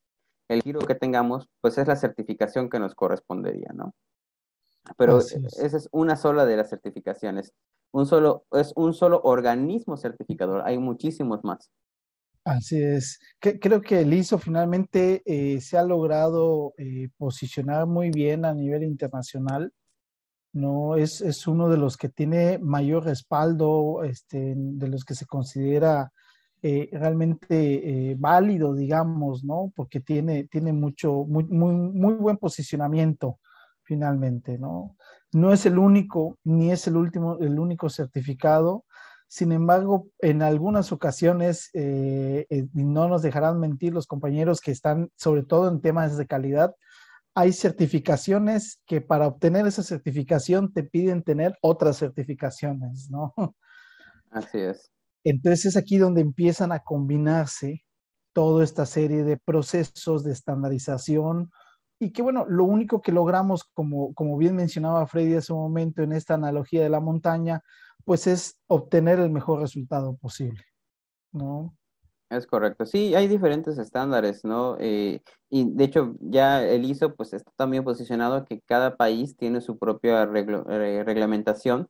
el 0.48 0.64
giro 0.64 0.80
que 0.80 0.96
tengamos, 0.96 1.48
pues 1.62 1.78
es 1.78 1.88
la 1.88 1.96
certificación 1.96 2.72
que 2.72 2.80
nos 2.80 2.96
correspondería, 2.96 3.70
¿no? 3.72 3.94
Pero 4.98 5.20
esa 5.20 5.78
es 5.78 5.90
una 5.92 6.16
sola 6.16 6.48
de 6.48 6.58
las 6.58 6.72
certificaciones. 6.72 7.54
Un 7.92 8.08
solo, 8.08 8.46
es 8.52 8.74
un 8.76 8.96
solo 8.96 9.22
organismo 9.26 9.96
certificador, 9.96 10.64
hay 10.66 10.80
muchísimos 10.80 11.44
más. 11.44 11.70
Así 12.46 12.80
es. 12.80 13.20
creo 13.40 13.82
que 13.82 14.02
el 14.02 14.14
ISO 14.14 14.38
finalmente 14.38 15.24
eh, 15.26 15.60
se 15.62 15.80
ha 15.80 15.84
logrado 15.84 16.76
eh, 16.78 17.10
posicionar 17.18 17.88
muy 17.88 18.12
bien 18.12 18.46
a 18.46 18.54
nivel 18.54 18.84
internacional. 18.84 19.74
No 20.54 20.96
es, 20.96 21.22
es, 21.22 21.48
uno 21.48 21.70
de 21.70 21.78
los 21.78 21.98
que 21.98 22.08
tiene 22.08 22.60
mayor 22.60 23.06
respaldo, 23.06 24.04
este, 24.04 24.54
de 24.56 24.88
los 24.88 25.04
que 25.04 25.16
se 25.16 25.26
considera 25.26 26.12
eh, 26.62 26.88
realmente 26.92 28.16
válido, 28.20 28.76
digamos, 28.76 29.44
¿no? 29.44 29.74
Porque 29.76 30.00
tiene, 30.00 30.44
tiene 30.46 30.72
mucho, 30.72 31.26
muy, 31.26 31.46
muy, 31.46 31.74
muy 31.74 32.14
buen 32.14 32.38
posicionamiento 32.38 33.40
finalmente, 33.84 34.60
¿no? 34.60 34.96
No 35.34 35.52
es 35.52 35.66
el 35.66 35.80
único, 35.80 36.38
ni 36.44 36.72
es 36.72 36.86
el 36.88 36.96
último, 36.96 37.40
el 37.40 37.60
único 37.60 37.90
certificado 37.90 38.86
sin 39.28 39.52
embargo, 39.52 40.08
en 40.20 40.42
algunas 40.42 40.92
ocasiones, 40.92 41.70
eh, 41.74 42.46
eh, 42.50 42.68
no 42.74 43.08
nos 43.08 43.22
dejarán 43.22 43.60
mentir 43.60 43.94
los 43.94 44.08
compañeros 44.08 44.62
que 44.62 44.72
están, 44.72 45.10
sobre 45.16 45.44
todo 45.44 45.68
en 45.68 45.82
temas 45.82 46.18
de 46.18 46.28
calidad, 46.28 46.76
hay 47.34 47.52
certificaciones 47.52 48.82
que 48.86 49.02
para 49.02 49.28
obtener 49.28 49.68
esa 49.68 49.84
certificación 49.84 50.72
te 50.72 50.84
piden 50.84 51.22
tener 51.22 51.58
otras 51.62 51.98
certificaciones, 51.98 53.10
¿no? 53.10 53.34
Así 54.32 54.60
es. 54.60 54.92
Entonces 55.26 55.66
es 55.66 55.78
aquí 55.78 55.98
donde 55.98 56.22
empiezan 56.22 56.72
a 56.72 56.80
combinarse 56.80 57.84
toda 58.32 58.64
esta 58.64 58.86
serie 58.86 59.24
de 59.24 59.38
procesos 59.38 60.24
de 60.24 60.32
estandarización 60.32 61.52
y 62.00 62.12
que 62.12 62.22
bueno, 62.22 62.46
lo 62.48 62.66
único 62.66 63.02
que 63.02 63.12
logramos, 63.12 63.64
como, 63.74 64.14
como 64.14 64.38
bien 64.38 64.56
mencionaba 64.56 65.08
Freddy 65.08 65.36
hace 65.36 65.54
un 65.54 65.60
momento 65.60 66.04
en 66.04 66.14
esta 66.14 66.36
analogía 66.36 66.84
de 66.84 66.90
la 66.90 67.00
montaña, 67.00 67.64
pues 68.06 68.28
es 68.28 68.58
obtener 68.68 69.20
el 69.20 69.32
mejor 69.32 69.60
resultado 69.60 70.16
posible, 70.16 70.64
¿no? 71.32 71.76
Es 72.30 72.48
correcto. 72.48 72.86
Sí, 72.86 73.14
hay 73.14 73.28
diferentes 73.28 73.78
estándares, 73.78 74.44
¿no? 74.44 74.78
Eh, 74.80 75.22
y 75.50 75.72
de 75.72 75.84
hecho, 75.84 76.16
ya 76.20 76.64
el 76.64 76.86
ISO, 76.86 77.16
pues 77.16 77.34
está 77.34 77.52
también 77.56 77.84
posicionado 77.84 78.46
que 78.46 78.62
cada 78.62 78.98
país 78.98 79.38
tiene 79.38 79.62
su 79.62 79.78
propia 79.78 80.26
reglamentación 80.26 81.88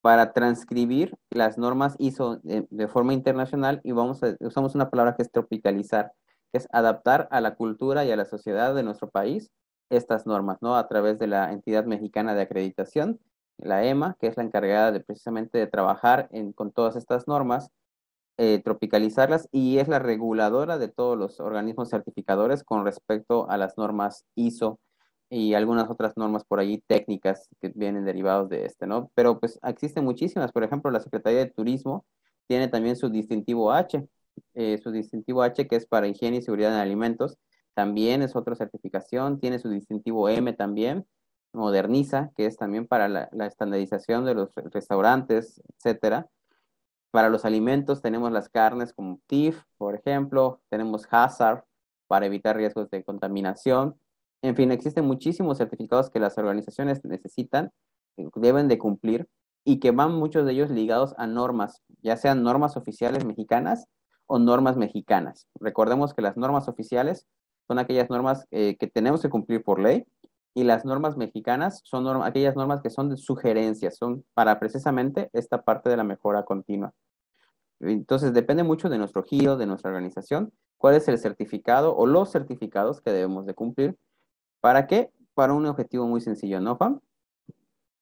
para 0.00 0.32
transcribir 0.32 1.14
las 1.30 1.58
normas 1.58 1.96
ISO 1.98 2.40
de, 2.42 2.88
forma 2.88 3.12
internacional 3.12 3.80
y 3.84 3.92
vamos 3.92 4.22
a, 4.22 4.36
usamos 4.40 4.74
una 4.74 4.88
palabra 4.88 5.14
que 5.14 5.22
es 5.22 5.30
tropicalizar, 5.30 6.12
que 6.52 6.58
es 6.58 6.68
adaptar 6.72 7.28
a 7.30 7.40
la 7.40 7.54
cultura 7.54 8.04
y 8.04 8.12
a 8.12 8.16
la 8.16 8.24
sociedad 8.24 8.74
de 8.74 8.82
nuestro 8.82 9.10
país 9.10 9.50
estas 9.90 10.26
normas, 10.26 10.58
¿no? 10.62 10.76
A 10.76 10.88
través 10.88 11.18
de 11.18 11.26
la 11.26 11.52
entidad 11.52 11.84
mexicana 11.84 12.34
de 12.34 12.42
acreditación, 12.42 13.20
la 13.58 13.84
EMA, 13.84 14.16
que 14.20 14.26
es 14.26 14.36
la 14.36 14.42
encargada 14.42 14.92
de 14.92 15.00
precisamente 15.00 15.58
de 15.58 15.66
trabajar 15.66 16.28
con 16.54 16.72
todas 16.72 16.96
estas 16.96 17.26
normas, 17.28 17.70
eh, 18.38 18.60
tropicalizarlas 18.62 19.48
y 19.50 19.78
es 19.78 19.88
la 19.88 19.98
reguladora 19.98 20.76
de 20.78 20.88
todos 20.88 21.16
los 21.16 21.40
organismos 21.40 21.88
certificadores 21.88 22.64
con 22.64 22.84
respecto 22.84 23.48
a 23.48 23.56
las 23.56 23.78
normas 23.78 24.26
ISO 24.34 24.78
y 25.30 25.54
algunas 25.54 25.88
otras 25.90 26.16
normas 26.16 26.44
por 26.44 26.60
allí 26.60 26.82
técnicas 26.86 27.48
que 27.60 27.72
vienen 27.74 28.04
derivados 28.04 28.48
de 28.50 28.66
este, 28.66 28.86
¿no? 28.86 29.10
Pero 29.14 29.40
pues 29.40 29.58
existen 29.64 30.04
muchísimas, 30.04 30.52
por 30.52 30.64
ejemplo, 30.64 30.90
la 30.90 31.00
Secretaría 31.00 31.38
de 31.40 31.50
Turismo 31.50 32.04
tiene 32.46 32.68
también 32.68 32.96
su 32.96 33.08
distintivo 33.08 33.72
H, 33.72 34.06
eh, 34.54 34.78
su 34.82 34.90
distintivo 34.90 35.42
H 35.42 35.66
que 35.66 35.76
es 35.76 35.86
para 35.86 36.06
higiene 36.06 36.38
y 36.38 36.42
seguridad 36.42 36.74
en 36.74 36.80
alimentos, 36.80 37.38
también 37.74 38.22
es 38.22 38.36
otra 38.36 38.54
certificación, 38.54 39.40
tiene 39.40 39.58
su 39.58 39.68
distintivo 39.68 40.28
M 40.28 40.52
también, 40.52 41.06
Moderniza, 41.56 42.30
que 42.36 42.46
es 42.46 42.56
también 42.56 42.86
para 42.86 43.08
la, 43.08 43.46
estandarización 43.46 44.24
de 44.24 44.34
los 44.34 44.54
restaurantes, 44.54 45.62
etcétera. 45.74 46.28
Para 47.10 47.30
los 47.30 47.44
alimentos 47.44 48.02
tenemos 48.02 48.30
las 48.30 48.48
carnes 48.48 48.92
como 48.92 49.20
TIF, 49.26 49.62
por 49.78 49.94
ejemplo, 49.94 50.60
tenemos 50.68 51.08
Hazard 51.10 51.64
para 52.06 52.26
evitar 52.26 52.56
riesgos 52.56 52.90
de 52.90 53.02
contaminación. 53.02 53.98
En 54.42 54.54
fin, 54.54 54.70
existen 54.70 55.06
muchísimos 55.06 55.58
certificados 55.58 56.10
que 56.10 56.20
las 56.20 56.36
organizaciones 56.38 57.04
necesitan, 57.04 57.72
deben 58.34 58.68
de 58.68 58.78
cumplir 58.78 59.26
y 59.64 59.80
que 59.80 59.90
van 59.90 60.12
muchos 60.12 60.46
de 60.46 60.52
ellos 60.52 60.70
ligados 60.70 61.14
a 61.18 61.26
normas, 61.26 61.82
ya 62.02 62.16
sean 62.16 62.42
normas 62.42 62.76
oficiales 62.76 63.24
mexicanas 63.24 63.86
o 64.26 64.38
normas 64.38 64.76
mexicanas. 64.76 65.48
Recordemos 65.58 66.14
que 66.14 66.22
las 66.22 66.36
normas 66.36 66.68
oficiales 66.68 67.26
son 67.66 67.78
aquellas 67.78 68.10
normas 68.10 68.46
eh, 68.50 68.76
que 68.78 68.86
tenemos 68.86 69.22
que 69.22 69.30
cumplir 69.30 69.62
por 69.62 69.80
ley 69.80 70.04
y 70.56 70.64
las 70.64 70.86
normas 70.86 71.18
mexicanas 71.18 71.82
son 71.84 72.22
aquellas 72.22 72.56
normas 72.56 72.80
que 72.80 72.88
son 72.88 73.10
de 73.10 73.18
sugerencias, 73.18 73.98
son 73.98 74.24
para 74.32 74.58
precisamente 74.58 75.28
esta 75.34 75.62
parte 75.62 75.90
de 75.90 75.98
la 75.98 76.02
mejora 76.02 76.46
continua. 76.46 76.94
Entonces 77.78 78.32
depende 78.32 78.62
mucho 78.62 78.88
de 78.88 78.96
nuestro 78.96 79.22
giro, 79.22 79.58
de 79.58 79.66
nuestra 79.66 79.90
organización, 79.90 80.50
cuál 80.78 80.94
es 80.94 81.06
el 81.08 81.18
certificado 81.18 81.94
o 81.94 82.06
los 82.06 82.32
certificados 82.32 83.02
que 83.02 83.12
debemos 83.12 83.44
de 83.44 83.52
cumplir. 83.52 83.98
¿Para 84.62 84.86
qué? 84.86 85.10
Para 85.34 85.52
un 85.52 85.66
objetivo 85.66 86.06
muy 86.06 86.22
sencillo, 86.22 86.58
¿no, 86.58 86.76
Juan? 86.76 87.02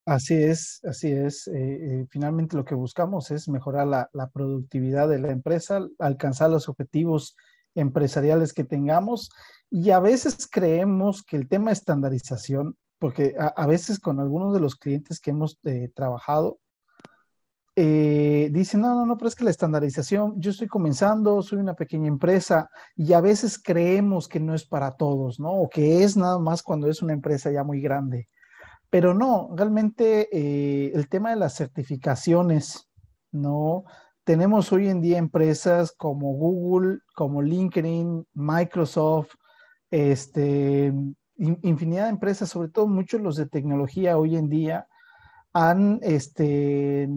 Así 0.07 0.35
es, 0.35 0.81
así 0.85 1.11
es. 1.11 1.49
Eh, 1.49 1.55
eh, 1.57 2.07
finalmente 2.09 2.57
lo 2.57 2.65
que 2.65 2.77
buscamos 2.77 3.33
es 3.33 3.49
mejorar 3.49 3.89
la, 4.13 4.31
productividad 4.33 5.09
de 5.09 5.19
la 5.19 5.33
empresa, 5.33 5.85
alcanzar 5.99 6.51
los 6.51 6.69
objetivos 6.69 7.37
empresariales 7.75 8.53
que 8.53 8.63
tengamos 8.63 9.31
y 9.77 9.91
a 9.91 9.99
veces 9.99 10.47
creemos 10.49 11.25
que 11.25 11.37
el 11.37 11.49
tema 11.49 11.71
de 11.71 11.73
estandarización, 11.73 12.77
porque 13.01 13.35
a, 13.37 13.67
veces 13.67 13.99
con 13.99 14.21
algunos 14.21 14.55
de 14.55 14.61
los 14.61 14.77
clientes 14.77 15.19
que 15.19 15.33
hemos 15.33 15.59
eh, 15.65 15.91
trabajado, 15.93 16.61
eh, 17.75 18.51
dicen, 18.53 18.83
no, 18.83 18.95
no, 18.95 19.05
no, 19.05 19.19
pero 19.19 19.27
es 19.27 19.35
que 19.35 19.43
la 19.43 19.51
estandarización, 19.51 20.41
yo 20.41 20.53
estoy 20.53 20.69
comenzando, 20.69 21.43
soy 21.43 21.59
una 21.59 21.75
pequeña 21.75 22.07
empresa 22.07 22.71
y 22.95 23.15
a 23.15 23.21
veces 23.21 23.61
creemos 23.61 24.29
que 24.29 24.39
no 24.39 24.55
es 24.55 24.65
para 24.65 24.93
todos, 24.93 25.41
¿no? 25.41 25.51
O 25.51 25.69
que 25.69 26.05
es 26.05 26.17
nada 26.17 26.39
más 26.39 26.63
cuando 26.63 26.89
es 26.89 27.03
una 27.03 27.13
empresa 27.13 27.51
ya 27.51 27.65
muy 27.65 27.81
grande. 27.81 28.29
Pero 28.91 29.13
no, 29.13 29.51
realmente 29.57 30.29
eh, 30.31 30.93
el 30.95 31.09
tema 31.09 31.31
de 31.31 31.37
las 31.37 31.57
certificaciones, 31.57 32.89
¿no? 33.33 33.83
tenemos 34.23 34.73
hoy 34.73 34.89
en 34.89 35.01
día 35.01 35.19
empresas 35.19 35.93
como 35.93 36.33
Google, 36.33 37.01
como 37.15 37.43
LinkedIn, 37.43 38.25
Microsoft, 38.35 39.35
este, 39.95 40.93
infinidad 41.37 42.05
de 42.05 42.11
empresas, 42.11 42.49
sobre 42.49 42.69
todo 42.69 42.89
muchos 42.89 43.21
los 43.21 43.37
de 43.37 43.47
tecnología 43.47 44.19
hoy 44.19 44.37
en 44.37 44.49
día, 44.49 44.89
este, 46.03 47.09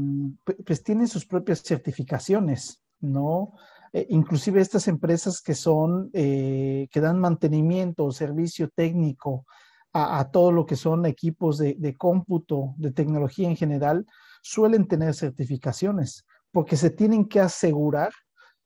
pues 0.63 0.83
tienen 0.83 1.07
sus 1.07 1.25
propias 1.25 1.63
certificaciones, 1.63 2.83
¿no? 2.99 3.53
Eh, 3.93 4.05
inclusive 4.09 4.61
estas 4.61 4.87
empresas 4.87 5.41
que 5.41 5.55
son, 5.55 6.11
eh, 6.13 6.87
que 6.91 7.01
dan 7.01 7.19
mantenimiento 7.19 8.05
o 8.05 8.11
servicio 8.11 8.69
técnico 8.69 9.45
a, 9.91 10.29
todo 10.29 10.51
lo 10.51 10.67
que 10.67 10.75
son 10.75 11.07
equipos 11.07 11.57
de, 11.57 11.73
de 11.79 11.97
cómputo, 11.97 12.75
de 12.77 12.91
tecnología 12.91 13.49
en 13.49 13.55
general, 13.55 14.05
suelen 14.43 14.87
tener 14.87 15.15
certificaciones 15.15 16.27
porque 16.51 16.77
se 16.77 16.91
tienen 16.91 17.25
que 17.27 17.39
asegurar 17.39 18.11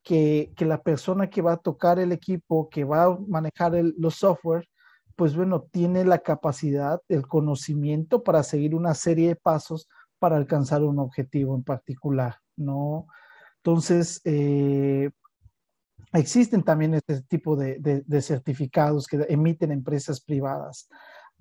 que, 0.04 0.54
la 0.60 0.82
persona 0.82 1.30
que 1.30 1.42
va 1.42 1.54
a 1.54 1.58
tocar 1.58 2.00
el 2.00 2.12
equipo, 2.12 2.70
que 2.70 2.84
va 2.84 3.04
a 3.04 3.18
manejar 3.28 3.74
los 3.98 4.16
software, 4.16 4.68
pues 5.16 5.36
bueno, 5.36 5.68
tiene 5.72 6.04
la 6.06 6.20
capacidad, 6.20 7.02
el 7.08 7.28
conocimiento 7.28 8.24
para 8.24 8.44
seguir 8.44 8.74
una 8.74 8.94
serie 8.94 9.30
de 9.30 9.36
pasos 9.36 9.88
para 10.20 10.38
alcanzar 10.38 10.84
un 10.84 11.00
objetivo 11.00 11.56
en 11.56 11.64
particular, 11.64 12.38
¿no? 12.56 13.08
Entonces, 13.58 14.22
eh, 14.24 15.12
existen 16.14 16.64
también 16.64 16.96
este 16.96 17.22
tipo 17.24 17.56
de, 17.56 18.04
certificados 18.22 19.08
que 19.08 19.26
emiten 19.30 19.72
empresas 19.72 20.22
privadas 20.22 20.88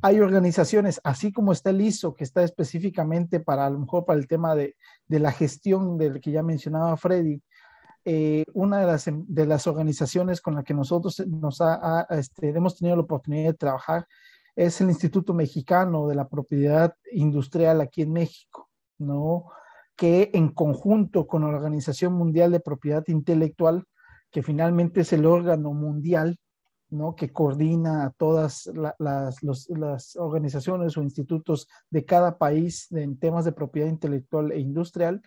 hay 0.03 0.21
organizaciones, 0.21 1.01
así 1.05 1.33
como 1.33 1.53
está 1.53 1.71
el 1.71 1.81
ISO, 1.81 2.15
que 2.15 2.25
está 2.25 2.43
específicamente 2.43 3.41
para 3.41 3.67
a 3.67 3.71
lo 3.71 3.81
mejor 3.81 4.07
para 4.07 4.19
el 4.19 4.27
tema 4.27 4.55
de, 4.55 4.77
la 5.09 5.33
gestión 5.33 5.99
del 5.99 6.21
que 6.21 6.31
ya 6.31 6.43
mencionaba 6.43 6.97
Freddy, 6.97 7.43
eh, 8.05 8.45
una 8.55 8.81
de 8.81 8.87
las, 8.87 9.05
de 9.13 9.47
las, 9.47 9.67
organizaciones 9.67 10.41
con 10.41 10.55
la 10.55 10.63
que 10.63 10.75
nosotros 10.75 11.23
nos 11.27 11.61
este, 12.11 12.49
hemos 12.49 12.77
tenido 12.77 12.97
la 12.97 13.03
oportunidad 13.03 13.51
de 13.51 13.55
trabajar 13.55 14.07
es 14.57 14.81
el 14.81 14.89
Instituto 14.89 15.35
Mexicano 15.35 16.09
de 16.09 16.15
la 16.15 16.29
Propiedad 16.29 16.95
Industrial 17.13 17.81
aquí 17.81 18.03
en 18.03 18.13
México, 18.13 18.69
¿no? 18.99 19.47
que 19.97 20.31
en 20.33 20.49
conjunto 20.49 21.27
con 21.27 21.43
la 21.43 21.49
Organización 21.49 22.15
Mundial 22.15 22.53
de 22.53 22.61
Propiedad 22.61 23.05
Intelectual, 23.09 23.85
que 24.31 24.43
finalmente 24.43 25.03
es 25.03 25.13
el 25.13 25.27
órgano 25.27 25.73
mundial 25.73 26.39
¿no? 26.91 27.15
que 27.15 27.33
coordina 27.33 28.05
a 28.05 28.11
todas 28.11 28.71
las, 28.99 30.17
organizaciones 30.17 30.97
o 30.97 31.03
institutos 31.03 31.69
de 31.91 32.05
cada 32.05 32.39
país 32.39 32.91
en 32.93 33.19
temas 33.19 33.45
de 33.45 33.53
propiedad 33.53 33.89
intelectual 33.89 34.53
e 34.53 34.59
industrial, 34.59 35.23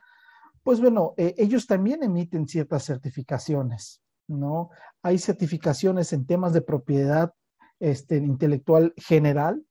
pues 0.63 0.79
bueno, 0.79 1.13
eh, 1.17 1.35
ellos 1.37 1.67
también 1.67 2.03
emiten 2.03 2.47
ciertas 2.47 2.85
certificaciones, 2.85 4.01
¿no? 4.27 4.69
Hay 5.01 5.19
certificaciones 5.19 6.13
en 6.13 6.25
temas 6.25 6.53
de 6.53 6.61
propiedad 6.61 7.33
este, 7.79 8.17
intelectual 8.17 8.93
general, 8.97 9.63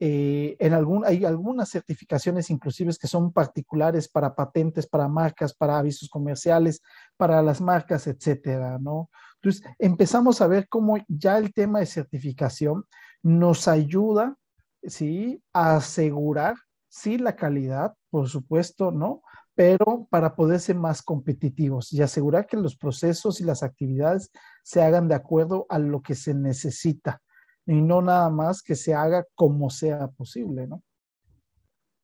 eh, 0.00 0.56
en 0.58 0.74
algún, 0.74 1.04
hay 1.04 1.24
algunas 1.24 1.70
certificaciones 1.70 2.50
inclusive 2.50 2.92
que 3.00 3.06
son 3.06 3.32
particulares 3.32 4.08
para 4.08 4.34
patentes, 4.34 4.86
para 4.86 5.08
marcas, 5.08 5.54
para 5.54 5.78
avisos 5.78 6.08
comerciales, 6.08 6.82
para 7.16 7.40
las 7.42 7.60
marcas, 7.60 8.06
etcétera, 8.06 8.78
¿no? 8.78 9.08
Entonces, 9.36 9.62
empezamos 9.78 10.40
a 10.40 10.46
ver 10.46 10.68
cómo 10.68 10.98
ya 11.08 11.38
el 11.38 11.52
tema 11.54 11.78
de 11.78 11.86
certificación 11.86 12.84
nos 13.22 13.68
ayuda, 13.68 14.36
¿sí? 14.82 15.42
A 15.52 15.76
asegurar, 15.76 16.56
sí, 16.88 17.16
la 17.16 17.36
calidad, 17.36 17.94
por 18.10 18.28
supuesto, 18.28 18.90
¿no? 18.90 19.22
Pero 19.54 20.06
para 20.10 20.34
poder 20.34 20.60
ser 20.60 20.76
más 20.76 21.02
competitivos 21.02 21.92
y 21.92 22.02
asegurar 22.02 22.46
que 22.46 22.56
los 22.56 22.76
procesos 22.76 23.40
y 23.40 23.44
las 23.44 23.62
actividades 23.62 24.30
se 24.62 24.82
hagan 24.82 25.08
de 25.08 25.14
acuerdo 25.14 25.66
a 25.68 25.78
lo 25.78 26.02
que 26.02 26.14
se 26.14 26.34
necesita 26.34 27.22
y 27.66 27.80
no 27.80 28.02
nada 28.02 28.30
más 28.30 28.62
que 28.62 28.74
se 28.74 28.94
haga 28.94 29.24
como 29.34 29.70
sea 29.70 30.08
posible, 30.08 30.66
¿no? 30.66 30.82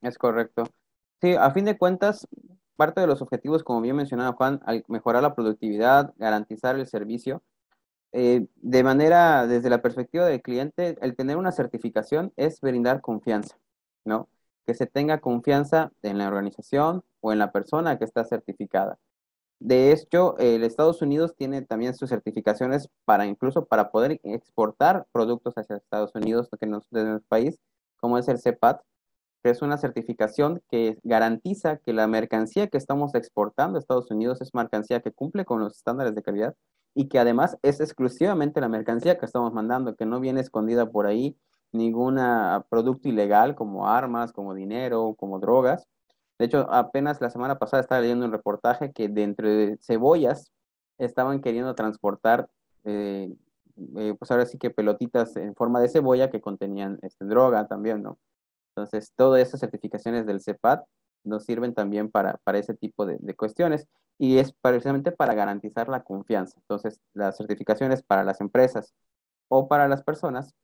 Es 0.00 0.16
correcto. 0.16 0.64
Sí, 1.21 1.35
a 1.35 1.50
fin 1.50 1.66
de 1.66 1.76
cuentas, 1.76 2.26
parte 2.76 3.00
de 3.00 3.07
los 3.07 3.21
objetivos, 3.21 3.62
como 3.62 3.83
bien 3.83 3.97
mencionaba 3.97 4.33
Juan, 4.33 4.61
al 4.64 4.85
mejorar 4.88 5.23
la 5.23 5.35
productividad, 5.35 6.14
garantizar 6.16 6.76
el 6.76 6.87
servicio, 6.87 7.42
eh, 8.12 8.47
de 8.57 8.83
manera, 8.83 9.47
desde 9.47 9.71
la 9.71 9.83
perspectiva 9.83 10.25
del 10.25 10.42
cliente, 10.42 10.97
el 11.00 11.14
tener 11.14 11.37
una 11.37 11.52
certificación 11.52 12.33
es 12.37 12.61
brindar 12.61 13.00
confianza, 13.02 13.59
¿no? 14.04 14.28
Que 14.70 14.74
se 14.74 14.86
tenga 14.86 15.18
confianza 15.18 15.90
en 16.00 16.16
la 16.16 16.28
organización 16.28 17.02
o 17.20 17.32
en 17.32 17.40
la 17.40 17.50
persona 17.50 17.98
que 17.98 18.04
está 18.04 18.24
certificada. 18.24 19.00
De 19.58 19.90
hecho, 19.90 20.38
el 20.38 20.62
Estados 20.62 21.02
Unidos 21.02 21.34
tiene 21.34 21.62
también 21.62 21.96
sus 21.96 22.10
certificaciones 22.10 22.88
para 23.04 23.26
incluso 23.26 23.64
para 23.64 23.90
poder 23.90 24.20
exportar 24.22 25.08
productos 25.10 25.54
hacia 25.54 25.74
Estados 25.74 26.14
Unidos 26.14 26.48
que 26.60 26.66
nos, 26.66 26.88
de 26.90 27.02
nuestro 27.02 27.26
país, 27.28 27.58
como 27.96 28.16
es 28.16 28.28
el 28.28 28.38
CEPAT, 28.38 28.80
que 29.42 29.50
es 29.50 29.60
una 29.60 29.76
certificación 29.76 30.62
que 30.70 31.00
garantiza 31.02 31.78
que 31.78 31.92
la 31.92 32.06
mercancía 32.06 32.68
que 32.68 32.78
estamos 32.78 33.16
exportando 33.16 33.76
a 33.76 33.80
Estados 33.80 34.12
Unidos 34.12 34.40
es 34.40 34.54
mercancía 34.54 35.00
que 35.00 35.10
cumple 35.10 35.44
con 35.44 35.58
los 35.58 35.78
estándares 35.78 36.14
de 36.14 36.22
calidad 36.22 36.54
y 36.94 37.08
que 37.08 37.18
además 37.18 37.58
es 37.62 37.80
exclusivamente 37.80 38.60
la 38.60 38.68
mercancía 38.68 39.18
que 39.18 39.26
estamos 39.26 39.52
mandando, 39.52 39.96
que 39.96 40.06
no 40.06 40.20
viene 40.20 40.40
escondida 40.40 40.88
por 40.92 41.08
ahí 41.08 41.36
ningún 41.72 42.18
producto 42.68 43.08
ilegal 43.08 43.54
como 43.54 43.88
armas, 43.88 44.32
como 44.32 44.54
dinero, 44.54 45.14
como 45.18 45.38
drogas. 45.38 45.86
De 46.38 46.46
hecho, 46.46 46.66
apenas 46.72 47.20
la 47.20 47.30
semana 47.30 47.58
pasada 47.58 47.82
estaba 47.82 48.00
leyendo 48.00 48.24
un 48.24 48.32
reportaje 48.32 48.92
que 48.92 49.08
dentro 49.08 49.48
de 49.48 49.78
cebollas 49.82 50.52
estaban 50.98 51.40
queriendo 51.40 51.74
transportar, 51.74 52.48
eh, 52.84 53.30
eh, 53.96 54.14
pues 54.18 54.30
ahora 54.30 54.46
sí 54.46 54.58
que 54.58 54.70
pelotitas 54.70 55.36
en 55.36 55.54
forma 55.54 55.80
de 55.80 55.88
cebolla 55.88 56.30
que 56.30 56.40
contenían 56.40 56.98
este, 57.02 57.24
droga 57.24 57.66
también, 57.66 58.02
¿no? 58.02 58.18
Entonces, 58.70 59.12
todas 59.16 59.42
esas 59.42 59.60
certificaciones 59.60 60.26
del 60.26 60.40
CEPAT 60.40 60.84
nos 61.24 61.44
sirven 61.44 61.74
también 61.74 62.10
para, 62.10 62.38
para 62.44 62.58
ese 62.58 62.74
tipo 62.74 63.04
de, 63.04 63.18
de, 63.20 63.34
cuestiones 63.34 63.86
y 64.18 64.38
es 64.38 64.52
precisamente 64.62 65.12
para 65.12 65.34
garantizar 65.34 65.88
la 65.88 66.02
confianza. 66.02 66.58
Entonces, 66.60 67.00
las 67.14 67.36
certificaciones 67.36 68.02
para 68.02 68.24
las 68.24 68.40
empresas 68.40 68.94
o 69.48 69.68
para 69.68 69.88
las 69.88 70.02
personas 70.02 70.54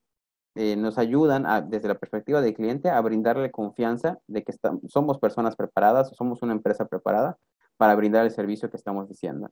eh, 0.57 0.75
nos 0.77 0.99
ayudan 0.99 1.45
desde 1.69 1.89
la 1.89 1.99
perspectiva 1.99 2.41
del 2.41 2.55
cliente 2.55 2.89
a 2.89 3.01
brindarle 3.01 3.51
confianza 3.51 4.19
de 4.27 4.43
que 4.43 4.53
estamos, 4.53 4.83
somos 4.89 5.19
personas 5.19 5.55
preparadas 5.55 6.11
somos 6.17 6.43
una 6.43 6.53
empresa 6.53 6.87
preparada 6.87 7.37
para 7.77 7.95
brindar 7.95 8.25
el 8.25 8.31
servicio 8.31 8.71
que 8.71 8.77
estamos 8.77 9.09
diciendo. 9.09 9.49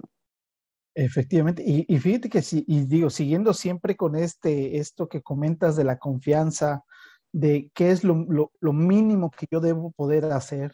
Efectivamente, 0.94 1.62
y, 1.66 1.98
fíjate 1.98 2.28
que 2.28 2.40
si, 2.40 2.64
y 2.68 2.86
digo, 2.86 3.10
siguiendo 3.10 3.52
siempre 3.52 3.96
con 3.96 4.14
este, 4.14 4.78
esto 4.78 5.08
que 5.08 5.22
comentas 5.22 5.74
de 5.74 5.84
la 5.84 5.98
confianza, 5.98 6.84
de 7.32 7.70
qué 7.74 7.90
es 7.90 8.04
lo, 8.04 8.24
lo, 8.60 8.72
mínimo 8.72 9.30
que 9.30 9.46
yo 9.50 9.58
debo 9.58 9.90
poder 9.90 10.24
hacer, 10.26 10.72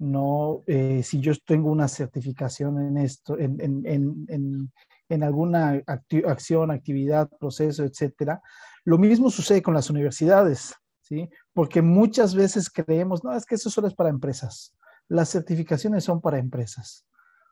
no 0.00 0.62
eh, 0.66 1.04
si 1.04 1.20
yo 1.20 1.32
tengo 1.46 1.70
una 1.70 1.86
certificación 1.86 2.80
en 2.80 2.96
esto, 2.98 3.38
en, 3.38 3.60
en, 3.60 4.26
en, 4.28 4.72
en 5.08 5.22
alguna 5.22 5.80
acción, 5.86 6.72
actividad, 6.72 7.30
proceso, 7.38 7.84
etcétera. 7.84 8.42
Lo 8.84 8.98
mismo 8.98 9.30
sucede 9.30 9.62
con 9.62 9.74
las 9.74 9.90
universidades, 9.90 10.74
¿sí? 11.00 11.28
Porque 11.52 11.82
muchas 11.82 12.34
veces 12.34 12.70
creemos, 12.70 13.22
no, 13.22 13.34
es 13.34 13.44
que 13.46 13.54
eso 13.54 13.70
solo 13.70 13.88
es 13.88 13.94
para 13.94 14.10
empresas. 14.10 14.74
Las 15.08 15.30
certificaciones 15.30 16.04
son 16.04 16.20
para 16.20 16.38
empresas, 16.38 17.06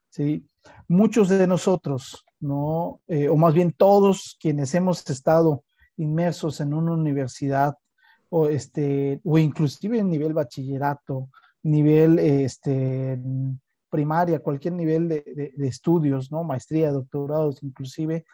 ¿sí? 0.09 0.47
Muchos 0.89 1.29
de 1.29 1.47
nosotros, 1.47 2.25
¿no? 2.41 3.01
Eh, 3.07 3.29
o 3.29 3.37
más 3.37 3.55
bien 3.55 3.73
todos 3.73 4.37
quienes 4.41 4.75
hemos 4.75 5.09
estado 5.09 5.65
inmersos 5.97 6.61
en 6.61 6.75
una 6.75 6.93
universidad 6.93 7.77
o, 8.31 8.49
este, 8.49 9.21
o 9.25 9.39
inclusive 9.39 9.99
en 9.99 10.09
nivel 10.09 10.33
bachillerato, 10.33 11.29
nivel 11.63 12.19
este, 12.19 13.21
primaria, 13.91 14.39
cualquier 14.39 14.75
nivel 14.75 15.09
de, 15.09 15.53
de, 15.57 15.69
estudios, 15.69 16.31
¿no? 16.33 16.45
Maestría, 16.45 16.93
doctorados, 16.93 17.63
inclusive, 17.63 18.25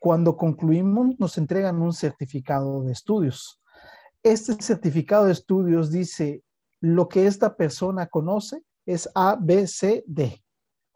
cuando 0.00 0.36
concluimos 0.36 1.20
nos 1.20 1.38
entregan 1.38 1.80
un 1.80 1.92
certificado 1.92 2.82
de 2.82 2.92
estudios. 2.92 3.60
Este 4.22 4.54
certificado 4.54 5.26
de 5.26 5.32
estudios 5.32 5.92
dice 5.92 6.42
lo 6.80 7.06
que 7.06 7.26
esta 7.26 7.54
persona 7.54 8.06
conoce 8.06 8.64
es 8.86 9.08
A, 9.14 9.36
B, 9.38 9.66
C, 9.66 10.02
D, 10.06 10.42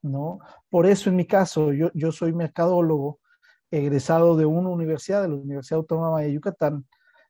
¿no? 0.03 0.39
Por 0.71 0.87
eso 0.87 1.11
en 1.11 1.17
mi 1.17 1.27
caso, 1.27 1.73
yo, 1.73 1.91
yo 1.95 2.11
soy 2.13 2.33
mercadólogo, 2.33 3.21
egresado 3.71 4.37
de 4.37 4.47
una 4.47 4.71
universidad, 4.71 5.23
de 5.23 5.29
la 5.29 5.35
Universidad 5.35 5.81
Autónoma 5.81 6.23
de 6.23 6.33
Yucatán, 6.33 6.87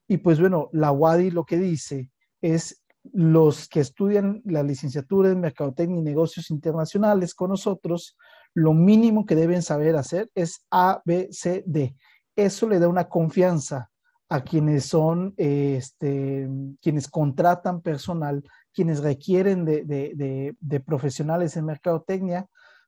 y 0.07 0.19
pues 0.19 0.38
bueno, 0.38 0.69
la 0.73 0.93
UADI 0.93 1.33
lo 1.33 1.45
que 1.45 1.59
dice 1.59 2.11
es 2.40 2.85
los 3.12 3.69
que 3.69 3.81
estudian 3.81 4.43
la 4.45 4.62
licenciatura 4.62 5.31
en 5.31 5.40
Mercadotecnia 5.40 5.99
y 5.99 6.04
Negocios 6.04 6.50
Internacionales 6.50 7.35
con 7.35 7.50
nosotros, 7.50 8.16
lo 8.54 8.73
mínimo 8.73 9.26
que 9.26 9.34
deben 9.34 9.62
saber 9.62 9.96
hacer 9.96 10.30
es 10.34 10.64
A, 10.70 11.02
B, 11.04 11.28
C, 11.32 11.64
D. 11.66 11.96
Eso 12.37 12.68
le 12.68 12.78
da 12.78 12.88
una 12.88 13.08
confianza 13.08 13.90
a 14.28 14.42
quienes 14.42 14.87
son, 14.87 15.34
este, 15.37 16.49
quienes 16.80 17.08
contratan 17.08 17.82
personal, 17.82 18.42
quienes 18.73 19.00
requieren 19.00 19.64
de, 19.64 19.84
de, 19.84 20.80
profesionales 20.80 21.56
en 21.56 21.66
mercadotecnia, 21.66 22.46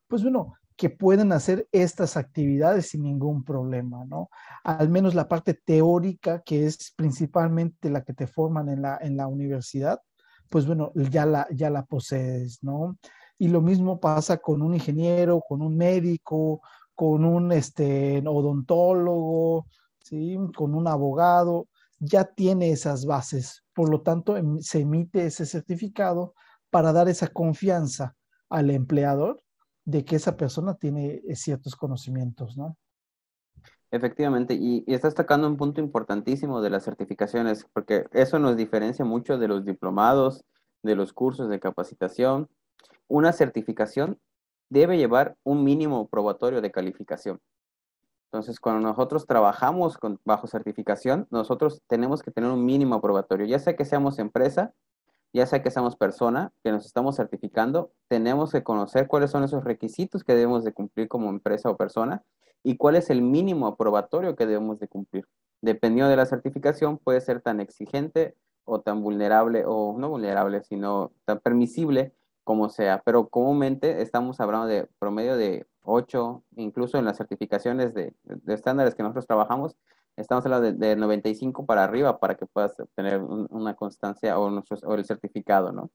pues 0.09 0.23
bueno, 0.23 0.55
que 0.77 0.91
pueden 0.91 1.33
hacer 1.33 1.67
estas 1.73 2.17
actividades 2.17 2.89
sin 2.91 3.03
ningún 3.03 3.45
problema, 3.45 4.05
¿no? 4.05 4.29
Al 4.65 4.89
menos 4.89 5.15
la 5.15 5.29
parte 5.29 5.55
teórica, 5.55 6.43
que 6.45 6.67
es 6.67 6.93
principalmente 6.97 7.91
la 7.91 8.03
que 8.03 8.13
te 8.13 8.27
forman 8.27 8.69
en 8.69 8.83
la, 8.83 8.99
en 9.01 9.17
la 9.17 9.27
universidad, 9.27 10.01
pues 10.49 10.67
bueno, 10.67 10.93
ya 10.95 11.27
la, 11.27 11.47
ya 11.51 11.71
la 11.71 11.85
posees, 11.85 12.63
¿no? 12.63 12.99
Y 13.39 13.49
lo 13.49 13.61
mismo 13.61 14.01
pasa 14.01 14.39
con 14.39 14.63
un 14.63 14.75
ingeniero, 14.75 15.41
con 15.47 15.63
un 15.63 15.77
médico, 15.77 16.63
con 16.95 17.25
un 17.25 17.53
este, 17.53 18.23
odontólogo, 18.27 19.67
¿sí? 19.99 20.39
Con 20.57 20.75
un 20.75 20.89
abogado, 20.89 21.69
ya 21.99 22.25
tiene 22.25 22.71
esas 22.71 23.05
bases. 23.05 23.65
Por 23.75 23.91
lo 23.91 24.01
tanto, 24.01 24.37
em, 24.37 24.59
se 24.61 24.81
emite 24.81 25.27
ese 25.27 25.47
certificado 25.47 26.35
para 26.71 26.93
dar 26.93 27.09
esa 27.09 27.29
confianza 27.29 28.17
al 28.49 28.71
empleador 28.71 29.43
de 29.85 30.05
que 30.05 30.17
esa 30.17 30.37
persona 30.37 30.75
tiene 30.75 31.23
eh, 31.27 31.37
ciertos 31.37 31.77
conocimientos, 31.77 32.57
¿no? 32.57 32.77
Efectivamente, 33.91 34.55
y, 34.55 34.85
y, 34.87 34.95
estás 34.95 35.15
tocando 35.15 35.47
un 35.47 35.57
punto 35.57 35.81
importantísimo 35.81 36.61
de 36.61 36.71
las 36.71 36.85
certificaciones, 36.85 37.67
porque 37.73 38.07
eso 38.13 38.39
nos 38.39 38.57
diferencia 38.57 39.05
mucho 39.05 39.39
de 39.39 39.49
los 39.49 39.65
diplomados, 39.65 40.45
de 40.83 40.97
los 40.97 41.13
cursos 41.13 41.49
de 41.49 41.61
capacitación. 41.61 42.49
Una 43.09 43.33
certificación 43.33 44.21
debe 44.69 44.97
llevar 44.97 45.37
un 45.45 45.65
mínimo 45.65 46.09
probatorio 46.09 46.61
de 46.61 46.71
calificación. 46.71 47.41
Entonces, 48.27 48.59
cuando 48.59 48.87
nosotros 48.87 49.27
trabajamos 49.27 49.97
con, 49.99 50.21
bajo 50.25 50.47
certificación, 50.47 51.27
nosotros 51.31 51.83
tenemos 51.87 52.23
que 52.23 52.31
tener 52.31 52.51
un 52.51 52.65
mínimo 52.65 53.01
probatorio, 53.01 53.47
ya 53.47 53.59
sea 53.59 53.77
que 53.77 53.85
seamos 53.85 54.19
empresa 54.19 54.75
ya 55.37 55.47
sea 55.47 55.63
que 55.63 55.71
seamos 55.71 55.97
persona, 55.97 56.53
que 56.65 56.73
nos 56.73 56.87
estamos 56.87 57.17
certificando, 57.17 57.93
tenemos 58.09 58.53
que 58.53 58.63
conocer 58.63 59.07
cuáles 59.07 59.31
son 59.31 59.45
esos 59.45 59.65
requisitos 59.65 60.25
que 60.25 60.35
debemos 60.35 60.65
de 60.65 60.73
cumplir 60.73 61.09
como 61.09 61.29
empresa 61.29 61.69
o 61.69 61.77
persona 61.77 62.25
y 62.63 62.79
cuál 62.79 62.97
es 62.97 63.11
el 63.11 63.21
mínimo 63.21 63.67
aprobatorio 63.67 64.35
que 64.35 64.47
debemos 64.47 64.81
de 64.81 64.89
cumplir. 64.89 65.29
Dependiendo 65.61 66.09
de 66.09 66.17
la 66.17 66.25
certificación, 66.25 66.97
puede 66.97 67.21
ser 67.21 67.43
tan 67.43 67.61
exigente 67.61 68.35
o 68.65 68.81
tan 68.81 69.03
vulnerable, 69.03 69.65
o 69.67 69.95
no 69.99 70.09
vulnerable, 70.09 70.63
sino 70.65 71.13
tan 71.27 71.39
permisible 71.41 72.15
como 72.47 72.71
sea. 72.71 73.03
Pero 73.05 73.29
comúnmente 73.29 74.03
estamos 74.03 74.39
hablando 74.41 74.69
de 74.69 74.89
promedio 75.01 75.37
de 75.37 75.67
8, 75.83 76.45
incluso 76.57 76.97
en 76.97 77.05
las 77.05 77.17
certificaciones 77.17 77.93
de, 77.93 78.15
estándares 78.47 78.95
que 78.95 79.03
nosotros 79.03 79.27
trabajamos, 79.27 79.77
estamos 80.17 80.47
hablando 80.47 80.67
de, 80.73 80.73
de 80.75 80.95
95 80.95 81.67
para 81.67 81.83
arriba 81.83 82.21
para 82.21 82.37
que 82.37 82.47
puedas 82.47 82.79
obtener 82.79 83.21
un, 83.21 83.49
una 83.51 83.75
constancia 83.75 84.39
o, 84.39 84.49
nuestros, 84.49 84.85
o, 84.85 84.95
el 84.95 85.05
certificado, 85.05 85.73
¿no? 85.73 85.91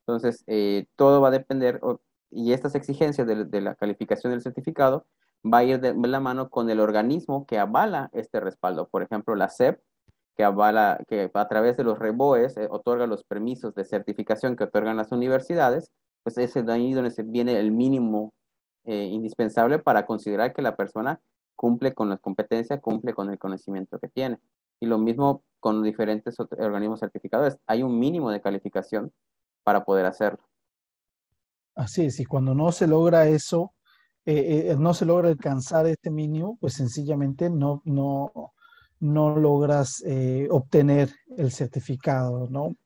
Entonces, 0.00 0.42
eh, 0.48 0.86
todo 0.96 1.20
va 1.20 1.28
a 1.28 1.30
depender, 1.30 1.80
y 2.30 2.52
estas 2.52 2.74
exigencias 2.74 3.24
de, 3.24 3.44
de, 3.44 3.60
la 3.60 3.76
calificación 3.76 4.32
del 4.32 4.42
certificado 4.42 5.06
va 5.44 5.58
a 5.58 5.64
ir 5.64 5.80
de 5.80 5.94
la 5.94 6.18
mano 6.18 6.50
con 6.50 6.68
el 6.68 6.80
organismo 6.80 7.46
que 7.46 7.60
avala 7.60 8.10
este 8.12 8.40
respaldo. 8.40 8.88
Por 8.88 9.02
ejemplo, 9.02 9.36
la 9.36 9.48
SEP, 9.48 9.80
que 10.36 10.44
avala, 10.44 11.00
que 11.08 11.30
a 11.32 11.48
través 11.48 11.76
de 11.76 11.84
los 11.84 11.98
REBOES 11.98 12.56
eh, 12.56 12.68
otorga 12.70 13.06
los 13.06 13.24
permisos 13.24 13.74
de 13.74 13.84
certificación 13.84 14.56
que 14.56 14.64
otorgan 14.64 14.96
las 14.96 15.12
universidades, 15.12 15.90
pues 16.22 16.38
es 16.38 16.56
ahí 16.56 16.92
donde 16.92 17.10
se 17.10 17.22
viene 17.22 17.58
el 17.58 17.72
mínimo 17.72 18.32
eh, 18.84 19.04
indispensable 19.04 19.78
para 19.78 20.06
considerar 20.06 20.52
que 20.52 20.62
la 20.62 20.76
persona 20.76 21.20
cumple 21.54 21.92
con 21.94 22.08
las 22.08 22.20
competencias, 22.20 22.80
cumple 22.80 23.14
con 23.14 23.30
el 23.30 23.38
conocimiento 23.38 23.98
que 23.98 24.08
tiene. 24.08 24.38
Y 24.80 24.86
lo 24.86 24.98
mismo 24.98 25.42
con 25.60 25.82
diferentes 25.82 26.36
organismos 26.40 27.00
certificadores. 27.00 27.56
Hay 27.66 27.84
un 27.84 27.98
mínimo 27.98 28.30
de 28.30 28.40
calificación 28.40 29.12
para 29.62 29.84
poder 29.84 30.06
hacerlo. 30.06 30.40
Así 31.76 32.04
es, 32.06 32.18
y 32.18 32.24
cuando 32.24 32.54
no 32.54 32.72
se 32.72 32.86
logra 32.86 33.28
eso, 33.28 33.72
eh, 34.26 34.74
no 34.78 34.92
se 34.92 35.06
logra 35.06 35.28
alcanzar 35.28 35.86
este 35.86 36.10
mínimo, 36.10 36.58
pues 36.60 36.74
sencillamente 36.74 37.48
no, 37.48 37.80
no, 37.84 38.32
no 39.02 39.36
logras 39.36 40.02
eh, 40.06 40.46
obtener 40.50 41.12
el 41.36 41.50
certificado, 41.50 42.48
¿no? 42.48 42.76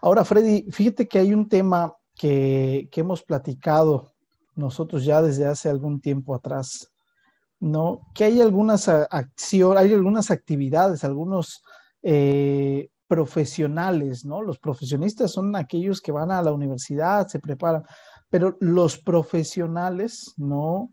Ahora, 0.00 0.24
Freddy, 0.24 0.70
fíjate 0.70 1.06
que 1.06 1.18
hay 1.18 1.34
un 1.34 1.46
tema 1.46 1.94
que, 2.14 2.88
que 2.90 3.02
hemos 3.02 3.22
platicado 3.22 4.12
nosotros 4.54 5.04
ya 5.04 5.20
desde 5.20 5.46
hace 5.46 5.68
algún 5.68 6.00
tiempo 6.00 6.34
atrás, 6.34 6.90
¿no? 7.60 8.00
Que 8.14 8.24
hay 8.24 8.40
algunas 8.40 8.88
acciones, 8.88 9.78
hay 9.78 9.92
algunas 9.92 10.30
actividades, 10.30 11.04
algunos 11.04 11.62
eh, 12.02 12.88
profesionales, 13.06 14.24
¿no? 14.24 14.40
Los 14.40 14.58
profesionistas 14.58 15.32
son 15.32 15.54
aquellos 15.54 16.00
que 16.00 16.12
van 16.12 16.30
a 16.30 16.42
la 16.42 16.52
universidad, 16.52 17.28
se 17.28 17.40
preparan, 17.40 17.84
pero 18.30 18.56
los 18.60 18.98
profesionales, 18.98 20.32
¿no? 20.38 20.92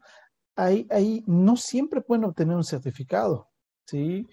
Hay, 0.57 0.85
hay, 0.89 1.23
no 1.27 1.55
siempre 1.55 2.01
pueden 2.01 2.25
obtener 2.25 2.57
un 2.57 2.63
certificado, 2.65 3.49
¿sí? 3.85 4.27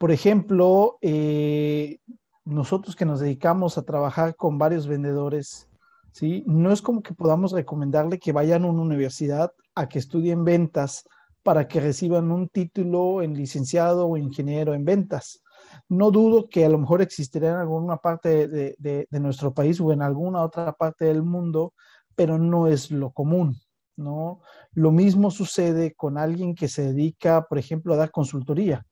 Por 0.00 0.12
ejemplo, 0.12 0.96
eh, 1.02 1.98
nosotros 2.46 2.96
que 2.96 3.04
nos 3.04 3.20
dedicamos 3.20 3.76
a 3.76 3.82
trabajar 3.82 4.34
con 4.34 4.56
varios 4.56 4.86
vendedores, 4.86 5.68
¿sí? 6.10 6.42
No 6.46 6.72
es 6.72 6.80
como 6.80 7.02
que 7.02 7.12
podamos 7.12 7.52
recomendarle 7.52 8.18
que 8.18 8.32
vayan 8.32 8.64
a 8.64 8.68
una 8.68 8.80
universidad 8.80 9.52
a 9.74 9.90
que 9.90 9.98
estudien 9.98 10.42
ventas, 10.42 11.04
para 11.42 11.68
que 11.68 11.80
reciban 11.80 12.30
un 12.30 12.48
título 12.48 13.20
en 13.20 13.34
licenciado 13.34 14.06
o 14.06 14.16
ingeniero 14.16 14.72
en 14.72 14.86
ventas. 14.86 15.42
No 15.90 16.10
dudo 16.10 16.48
que 16.48 16.64
a 16.64 16.70
lo 16.70 16.78
mejor 16.78 17.02
existiría 17.02 17.50
en 17.50 17.56
alguna 17.56 17.98
parte 17.98 18.48
de, 18.48 18.76
de 18.78 19.20
nuestro 19.20 19.52
país 19.52 19.82
o 19.82 19.92
en 19.92 20.00
alguna 20.00 20.42
otra 20.42 20.72
parte 20.72 21.04
del 21.04 21.22
mundo, 21.22 21.74
pero 22.14 22.38
no 22.38 22.68
es 22.68 22.90
lo 22.90 23.10
común, 23.10 23.58
¿no? 23.96 24.40
Lo 24.72 24.92
mismo 24.92 25.30
sucede 25.30 25.92
con 25.92 26.16
alguien 26.16 26.54
que 26.54 26.68
se 26.68 26.84
dedica, 26.84 27.44
por 27.46 27.58
ejemplo, 27.58 27.92
a 27.92 27.98
dar 27.98 28.10
consultoría. 28.10 28.86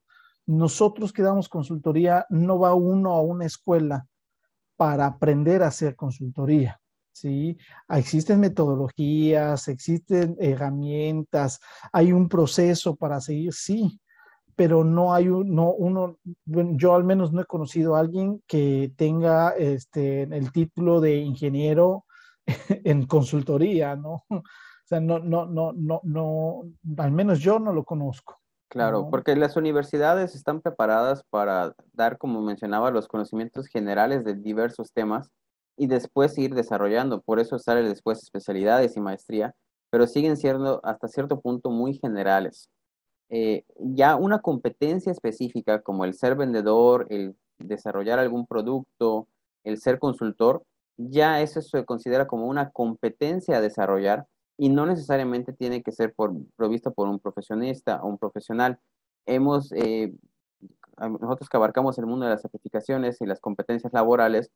Nosotros 0.48 1.12
que 1.12 1.22
damos 1.22 1.48
consultoría, 1.50 2.24
no 2.30 2.58
va 2.58 2.74
uno 2.74 3.12
a 3.12 3.20
una 3.20 3.44
escuela 3.44 4.06
para 4.76 5.04
aprender 5.04 5.62
a 5.62 5.66
hacer 5.66 5.94
consultoría. 5.94 6.80
¿sí? 7.12 7.58
Existen 7.90 8.40
metodologías, 8.40 9.68
existen 9.68 10.36
herramientas, 10.40 11.60
hay 11.92 12.12
un 12.12 12.30
proceso 12.30 12.96
para 12.96 13.20
seguir, 13.20 13.52
sí, 13.52 14.00
pero 14.56 14.84
no 14.84 15.12
hay 15.12 15.28
un, 15.28 15.54
no, 15.54 15.72
uno, 15.72 16.16
yo 16.46 16.94
al 16.94 17.04
menos 17.04 17.30
no 17.30 17.42
he 17.42 17.44
conocido 17.44 17.94
a 17.94 18.00
alguien 18.00 18.42
que 18.46 18.90
tenga 18.96 19.50
este, 19.50 20.22
el 20.22 20.50
título 20.50 21.02
de 21.02 21.16
ingeniero 21.16 22.06
en 22.84 23.06
consultoría, 23.06 23.96
¿no? 23.96 24.24
O 24.80 24.88
sea, 24.88 25.00
no, 25.00 25.18
no, 25.18 25.44
no, 25.44 25.74
no, 25.74 26.00
no, 26.02 26.62
al 26.96 27.12
menos 27.12 27.40
yo 27.40 27.58
no 27.58 27.74
lo 27.74 27.84
conozco. 27.84 28.37
Claro, 28.68 29.08
porque 29.10 29.34
las 29.34 29.56
universidades 29.56 30.34
están 30.34 30.60
preparadas 30.60 31.22
para 31.30 31.74
dar, 31.94 32.18
como 32.18 32.42
mencionaba, 32.42 32.90
los 32.90 33.08
conocimientos 33.08 33.66
generales 33.66 34.24
de 34.24 34.34
diversos 34.34 34.92
temas 34.92 35.30
y 35.76 35.86
después 35.86 36.36
ir 36.36 36.54
desarrollando. 36.54 37.22
Por 37.22 37.40
eso 37.40 37.58
sale 37.58 37.82
después 37.82 38.22
especialidades 38.22 38.94
y 38.96 39.00
maestría, 39.00 39.54
pero 39.90 40.06
siguen 40.06 40.36
siendo 40.36 40.80
hasta 40.84 41.08
cierto 41.08 41.40
punto 41.40 41.70
muy 41.70 41.94
generales. 41.94 42.68
Eh, 43.30 43.64
ya 43.78 44.16
una 44.16 44.40
competencia 44.40 45.12
específica 45.12 45.82
como 45.82 46.04
el 46.04 46.14
ser 46.14 46.36
vendedor, 46.36 47.06
el 47.10 47.36
desarrollar 47.58 48.18
algún 48.18 48.46
producto, 48.46 49.28
el 49.64 49.78
ser 49.78 49.98
consultor, 49.98 50.62
ya 50.98 51.40
eso 51.40 51.62
se 51.62 51.84
considera 51.86 52.26
como 52.26 52.46
una 52.46 52.70
competencia 52.70 53.58
a 53.58 53.60
desarrollar 53.60 54.26
y 54.60 54.68
no 54.68 54.84
necesariamente 54.84 55.52
tiene 55.52 55.82
que 55.82 55.92
ser 55.92 56.12
por, 56.12 56.34
provisto 56.56 56.92
por 56.92 57.08
un 57.08 57.20
profesionista 57.20 58.02
o 58.02 58.08
un 58.08 58.18
profesional. 58.18 58.80
Hemos, 59.24 59.70
eh, 59.72 60.12
nosotros 60.98 61.48
que 61.48 61.56
abarcamos 61.56 61.96
el 61.98 62.06
mundo 62.06 62.26
de 62.26 62.32
las 62.32 62.42
certificaciones 62.42 63.20
y 63.20 63.26
las 63.26 63.40
competencias 63.40 63.92
laborales, 63.92 64.50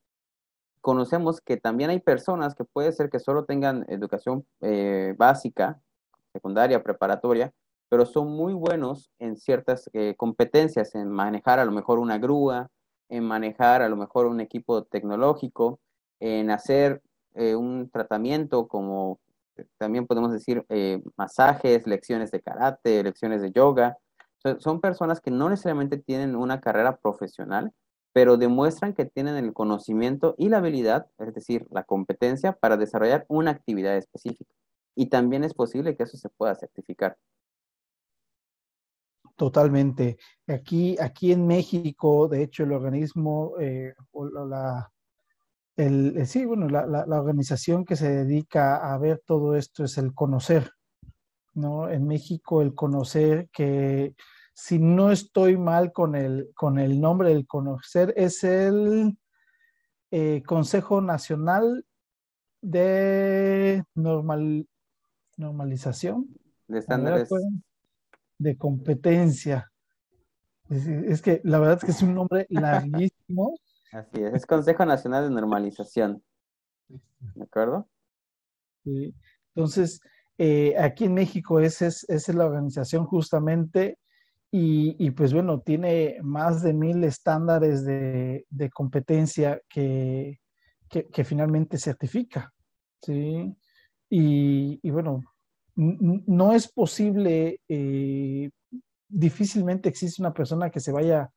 conocemos 0.81 1.41
que 1.41 1.57
también 1.57 1.91
hay 1.91 2.01
personas 2.01 2.57
que 2.57 2.65
puede 2.65 2.91
ser 2.91 3.11
que 3.11 3.21
solo 3.21 3.45
tengan 3.45 3.85
educación 3.89 4.45
eh, 4.61 5.15
básica, 5.17 5.81
secundaria, 6.33 6.83
preparatoria, 6.83 7.53
pero 7.89 8.05
son 8.05 8.33
muy 8.33 8.55
buenos 8.55 9.13
en 9.21 9.37
ciertas 9.37 9.89
eh, 9.93 10.17
competencias, 10.17 10.97
en 10.97 11.11
manejar 11.11 11.61
a 11.61 11.65
lo 11.65 11.71
mejor 11.71 12.01
una 12.01 12.19
grúa, 12.19 12.71
en 13.09 13.23
manejar 13.23 13.83
a 13.83 13.89
lo 13.89 13.97
mejor 13.97 14.27
un 14.27 14.41
equipo 14.41 14.83
tecnológico, 14.83 15.79
en 16.19 16.51
hacer 16.51 17.03
un 17.35 17.89
tratamiento 17.91 18.69
como 18.69 19.19
también 19.79 20.07
podemos 20.07 20.33
decir 20.33 20.65
eh, 20.69 21.03
masajes, 21.17 21.87
lecciones 21.87 22.31
de 22.31 22.41
karate, 22.41 23.03
lecciones 23.03 23.43
de 23.43 23.53
yoga. 23.53 23.99
son 24.59 24.81
personas 24.81 25.21
que 25.21 25.31
no 25.31 25.49
necesariamente 25.49 25.99
tienen 25.99 26.37
una 26.37 26.61
carrera 26.61 26.97
profesional, 26.97 27.73
pero 28.13 28.37
demuestran 28.37 28.93
que 28.93 29.07
tienen 29.07 29.37
el 29.37 29.53
conocimiento 29.53 30.35
y 30.37 30.49
la 30.49 30.59
habilidad, 30.59 31.07
es 31.19 31.35
decir, 31.35 31.67
la 31.71 31.85
competencia 31.85 32.53
para 32.53 32.77
desarrollar 32.77 33.25
una 33.29 33.53
actividad 33.53 33.97
específica. 33.97 34.53
Y 34.95 35.07
también 35.07 35.45
es 35.45 35.55
posible 35.55 35.97
que 35.97 36.03
eso 36.03 36.19
se 36.19 36.29
pueda 36.29 36.55
certificar. 36.55 37.17
Totalmente. 39.37 40.19
Aquí, 40.47 40.97
aquí 41.01 41.33
en 41.33 41.47
México, 41.47 42.29
de 42.29 42.43
hecho, 42.43 42.65
el 42.65 42.73
organismo 42.73 43.55
eh, 43.59 43.95
o 44.11 44.27
la, 44.27 44.92
el, 45.77 46.17
eh, 46.19 46.27
sí, 46.27 46.45
bueno, 46.45 46.69
la, 46.69 46.87
la, 46.87 47.21
organización 47.21 47.85
que 47.85 47.97
se 47.97 48.11
dedica 48.11 48.93
a 48.93 48.99
ver 48.99 49.23
todo 49.25 49.57
esto 49.57 49.85
es 49.85 49.97
el 49.99 50.15
conocer, 50.15 50.71
¿no? 51.55 51.89
En 51.89 52.07
México 52.07 52.63
el 52.63 52.75
conocer 52.75 53.49
que 53.53 54.15
si 54.55 54.79
no 54.79 55.11
estoy 55.11 55.57
mal 55.57 55.93
con 55.93 56.15
el, 56.15 56.51
con 56.55 56.79
el 56.79 57.01
nombre 57.01 57.31
del 57.31 57.47
conocer, 57.47 58.13
es 58.17 58.45
el 58.45 59.17
eh, 60.11 60.43
Consejo 60.47 61.01
Nacional 61.01 61.87
de 62.61 63.83
Normal, 63.95 64.69
Normalización. 65.37 66.29
De 66.69 66.81
estándares. 66.81 67.29
De 68.39 68.57
competencia. 68.57 69.71
es, 70.69 71.23
que 71.23 71.41
la 71.45 71.59
verdad 71.59 71.79
es 71.79 71.85
que 71.85 71.91
es 71.93 72.03
un 72.03 72.15
nombre 72.15 72.47
larguísimo. 72.51 73.55
Así 73.93 74.23
es, 74.23 74.35
es 74.35 74.47
Consejo 74.47 74.85
Nacional 74.87 75.29
de 75.29 75.35
Normalización. 75.35 76.23
¿De 76.89 77.45
acuerdo? 77.45 77.89
Sí. 78.85 79.15
Entonces, 79.55 80.01
eh, 80.39 80.75
aquí 80.79 81.05
en 81.05 81.15
México 81.15 81.61
esa 81.61 81.87
es, 81.87 82.09
es, 82.09 82.29
la 82.29 82.47
organización 82.47 83.05
justamente 83.07 83.99
y, 84.55 85.11
pues 85.13 85.33
bueno, 85.33 85.61
tiene 85.61 86.19
más 86.23 86.63
de 86.63 86.75
mil 86.75 87.03
estándares 87.05 87.87
de, 87.87 88.45
competencia 88.75 89.63
que, 89.67 90.41
que, 90.91 91.25
finalmente 91.25 91.79
certifica. 91.79 92.53
¿sí? 93.01 93.57
Y, 94.11 94.91
bueno, 94.91 95.23
no 95.75 96.53
es 96.53 96.71
posible, 96.71 97.61
eh, 97.67 98.51
difícilmente 99.09 99.89
existe 99.89 100.21
una 100.21 100.35
persona 100.35 100.69
que 100.69 100.81
se 100.81 100.93
vaya 100.93 101.31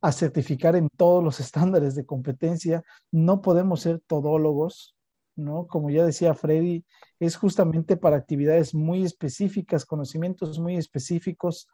a 0.00 0.12
certificar 0.12 0.76
en 0.76 0.88
todos 0.96 1.22
los 1.22 1.40
estándares 1.40 1.94
de 1.94 2.06
competencia. 2.06 2.82
No 3.10 3.42
podemos 3.42 3.80
ser 3.80 4.00
todólogos, 4.06 4.96
¿no? 5.36 5.66
Como 5.66 5.90
ya 5.90 6.04
decía 6.04 6.34
Freddy, 6.34 6.84
es 7.18 7.36
justamente 7.36 7.96
para 7.96 8.16
actividades 8.16 8.74
muy 8.74 9.04
específicas, 9.04 9.84
conocimientos 9.84 10.58
muy 10.58 10.76
específicos. 10.76 11.68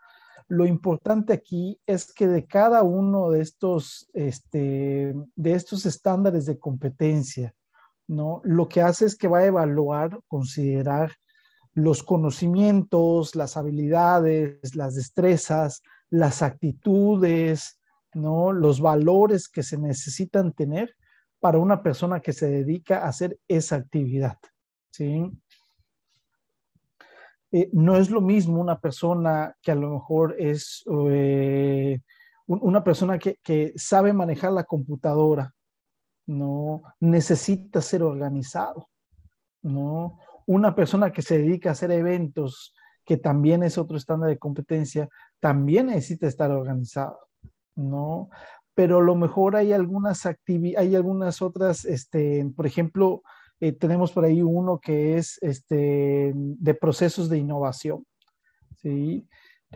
Lo 0.49 0.67
importante 0.67 1.33
aquí 1.33 1.81
es 1.87 2.13
que 2.13 2.29
de 2.29 2.47
cada 2.47 2.83
uno 2.83 3.31
de 3.31 3.41
estos, 3.41 4.09
este, 4.13 5.15
de 5.35 5.53
estos 5.53 5.87
estándares 5.87 6.47
de 6.47 6.59
competencia, 6.59 7.55
¿no? 8.07 8.41
Lo 8.45 8.69
que 8.69 8.83
hace 8.83 9.07
es 9.07 9.17
que 9.17 9.29
va 9.29 9.39
a 9.39 9.47
evaluar, 9.47 10.21
considerar 10.29 11.13
los 11.75 12.03
conocimientos, 12.03 13.35
las 13.35 13.57
habilidades, 13.57 14.75
las 14.75 14.95
destrezas, 14.95 15.83
las 16.09 16.43
actitudes, 16.43 17.79
¿no? 18.17 18.51
Los 18.51 18.81
valores 18.81 19.49
que 19.49 19.63
se 19.63 19.77
necesitan 19.77 20.53
tener 20.53 20.97
para 21.39 21.59
una 21.59 21.83
persona 21.83 22.21
que 22.21 22.33
se 22.33 22.49
dedica 22.49 23.05
a 23.05 23.09
hacer 23.09 23.39
esa 23.47 23.77
actividad, 23.77 24.39
¿sí? 24.91 25.31
Eh, 27.53 27.69
no 27.73 27.97
es 27.97 28.11
lo 28.11 28.21
mismo 28.21 28.61
una 28.61 28.81
persona 28.81 29.55
que 29.63 29.71
a 29.71 29.75
lo 29.75 29.91
mejor 29.91 30.35
es 30.39 30.83
eh, 31.11 32.01
una 32.47 32.83
persona 32.83 33.19
que, 33.19 33.39
que, 33.43 33.73
sabe 33.77 34.13
manejar 34.13 34.53
la 34.53 34.65
computadora, 34.65 35.55
no 36.27 36.83
necesita 36.99 37.83
ser 37.83 38.03
organizado, 38.03 38.89
no 39.63 40.19
una 40.47 40.75
persona 40.75 41.13
que 41.13 41.23
se 41.23 41.39
dedica 41.39 41.69
a 41.69 41.73
hacer 41.73 41.91
eventos, 41.91 42.75
que 43.05 43.17
también 43.17 43.63
es 43.63 43.77
otro 43.79 43.97
estándar 43.97 44.31
de 44.31 44.39
competencia, 44.39 45.09
también 45.39 45.87
necesita 45.87 46.27
estar 46.27 46.51
organizado. 46.51 47.26
¿No? 47.77 48.31
Pero 48.75 48.99
a 48.99 49.03
lo 49.03 49.15
mejor 49.15 49.57
hay 49.57 49.73
algunas 49.73 50.27
actividades, 50.27 50.87
hay 50.87 50.97
algunas 50.97 51.41
otras, 51.41 51.85
este, 51.85 52.45
por 52.57 52.67
ejemplo, 52.67 53.23
eh, 53.61 53.73
tenemos 53.73 54.13
por 54.13 54.25
ahí 54.25 54.43
uno 54.43 54.79
que 54.79 55.17
es 55.17 55.39
este, 55.41 56.33
de 56.35 56.75
procesos 56.75 57.31
de 57.31 57.39
innovación, 57.39 58.05
¿sí? 58.77 59.27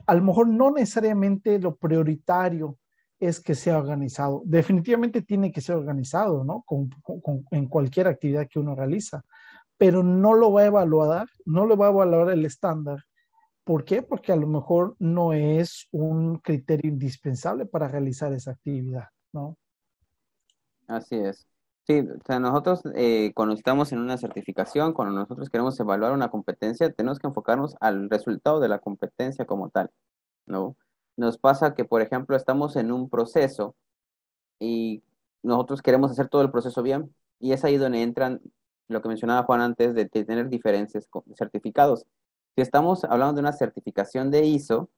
A 0.07 0.15
lo 0.15 0.23
mejor 0.23 0.49
no 0.49 0.71
necesariamente 0.71 1.59
lo 1.59 1.77
prioritario 1.77 2.79
es 3.19 3.41
que 3.41 3.55
sea 3.55 3.79
organizado. 3.79 4.43
Definitivamente 4.45 5.23
tiene 5.23 5.53
que 5.53 5.61
ser 5.61 5.77
organizado, 5.77 6.43
¿no? 6.43 6.65
en 7.51 7.67
cualquier 7.69 8.07
actividad 8.07 8.49
que 8.49 8.59
uno 8.59 8.75
realiza, 8.75 9.23
pero 9.77 10.03
no 10.03 10.35
lo 10.35 10.53
va 10.53 10.63
a 10.63 10.67
evaluar, 10.67 11.29
no 11.45 11.67
lo 11.67 11.77
va 11.77 11.87
a 11.87 11.91
evaluar 11.91 12.31
el 12.31 12.47
estándar 12.47 13.05
¿Por 13.71 13.85
qué? 13.85 14.03
Porque 14.03 14.33
a 14.33 14.37
lo 14.37 14.49
mejor 14.49 14.97
no 14.99 15.33
es 15.33 15.87
un 15.93 16.39
criterio 16.39 16.91
indispensable 16.91 17.67
para 17.67 17.87
realizar 17.87 18.33
esa 18.33 18.51
actividad, 18.51 19.11
¿no? 19.33 19.57
Así 20.89 21.15
es. 21.15 21.47
Sí, 21.87 22.01
o 22.01 22.21
sea, 22.27 22.41
nosotros 22.41 22.83
eh, 22.97 23.31
cuando 23.33 23.55
estamos 23.55 23.93
en 23.93 24.01
una 24.01 24.19
certificación, 24.19 24.93
cuando 24.93 25.15
nosotros 25.15 25.49
queremos 25.51 25.79
evaluar 25.79 26.11
una 26.11 26.31
competencia, 26.31 26.91
tenemos 26.91 27.21
que 27.21 27.29
enfocarnos 27.29 27.77
al 27.79 28.11
resultado 28.11 28.59
de 28.59 28.67
la 28.67 28.81
competencia 28.81 29.45
como 29.45 29.71
tal, 29.71 29.93
¿no? 30.47 30.75
Nos 31.17 31.39
pasa 31.39 31.73
que, 31.73 31.85
por 31.85 32.03
ejemplo, 32.03 32.35
estamos 32.35 32.75
en 32.75 32.91
un 32.91 33.09
proceso 33.09 33.77
y 34.59 35.05
nosotros 35.45 35.81
queremos 35.81 36.11
hacer 36.11 36.27
todo 36.27 36.43
el 36.43 36.51
proceso 36.51 36.83
bien 36.83 37.15
y 37.39 37.53
es 37.53 37.65
ahí 37.65 37.77
donde 37.77 38.03
entran 38.03 38.41
lo 38.89 39.01
que 39.01 39.07
mencionaba 39.07 39.45
Juan 39.47 39.61
antes 39.61 39.95
de 39.95 40.07
tener 40.07 40.49
diferentes 40.49 41.09
certificados. 41.37 42.05
Si 42.57 42.63
estamos 42.63 43.05
hablando 43.05 43.35
de 43.35 43.41
una 43.41 43.53
certificación 43.53 44.31
de 44.31 44.45
ISO, 44.45 44.91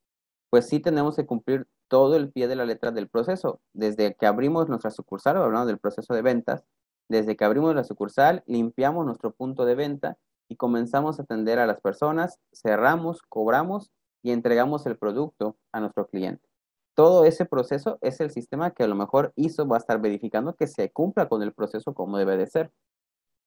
pues 0.51 0.69
sí 0.69 0.81
tenemos 0.81 1.17
que 1.17 1.27
cumplir 1.27 1.67
todo 1.89 2.17
el 2.17 2.31
pie 2.31 2.49
de 2.49 2.57
la 2.57 2.65
letra 2.65 2.91
del 2.91 3.09
proceso. 3.09 3.61
Desde 3.73 4.15
que 4.15 4.27
abrimos 4.27 4.69
nuestra 4.69 4.91
sucursal, 4.91 5.37
hablando 5.37 5.67
del 5.67 5.79
proceso 5.79 6.15
de 6.15 6.23
ventas, 6.23 6.65
desde 7.09 7.37
que 7.37 7.45
abrimos 7.45 7.75
la 7.75 7.85
sucursal, 7.85 8.43
limpiamos 8.47 9.05
nuestro 9.05 9.33
punto 9.33 9.65
de 9.65 9.75
venta 9.75 10.19
y 10.49 10.57
comenzamos 10.57 11.19
a 11.19 11.23
atender 11.23 11.59
a 11.59 11.67
las 11.67 11.81
personas, 11.81 12.39
cerramos, 12.53 13.23
cobramos 13.29 13.91
y 14.23 14.31
entregamos 14.31 14.87
el 14.87 14.97
producto 14.97 15.57
a 15.73 15.81
nuestro 15.81 16.07
cliente. 16.07 16.47
Todo 16.95 17.25
ese 17.25 17.47
proceso 17.47 17.99
es 18.03 18.21
el 18.21 18.31
sistema 18.31 18.71
que 18.73 18.83
a 18.83 18.87
lo 18.87 18.95
mejor 18.95 19.33
ISO 19.37 19.67
va 19.67 19.77
a 19.77 19.81
estar 19.81 20.01
verificando 20.01 20.55
que 20.55 20.67
se 20.67 20.91
cumpla 20.91 21.29
con 21.29 21.43
el 21.43 21.53
proceso 21.53 21.95
como 21.95 22.19
debe 22.19 22.37
de 22.37 22.47
ser. 22.47 22.71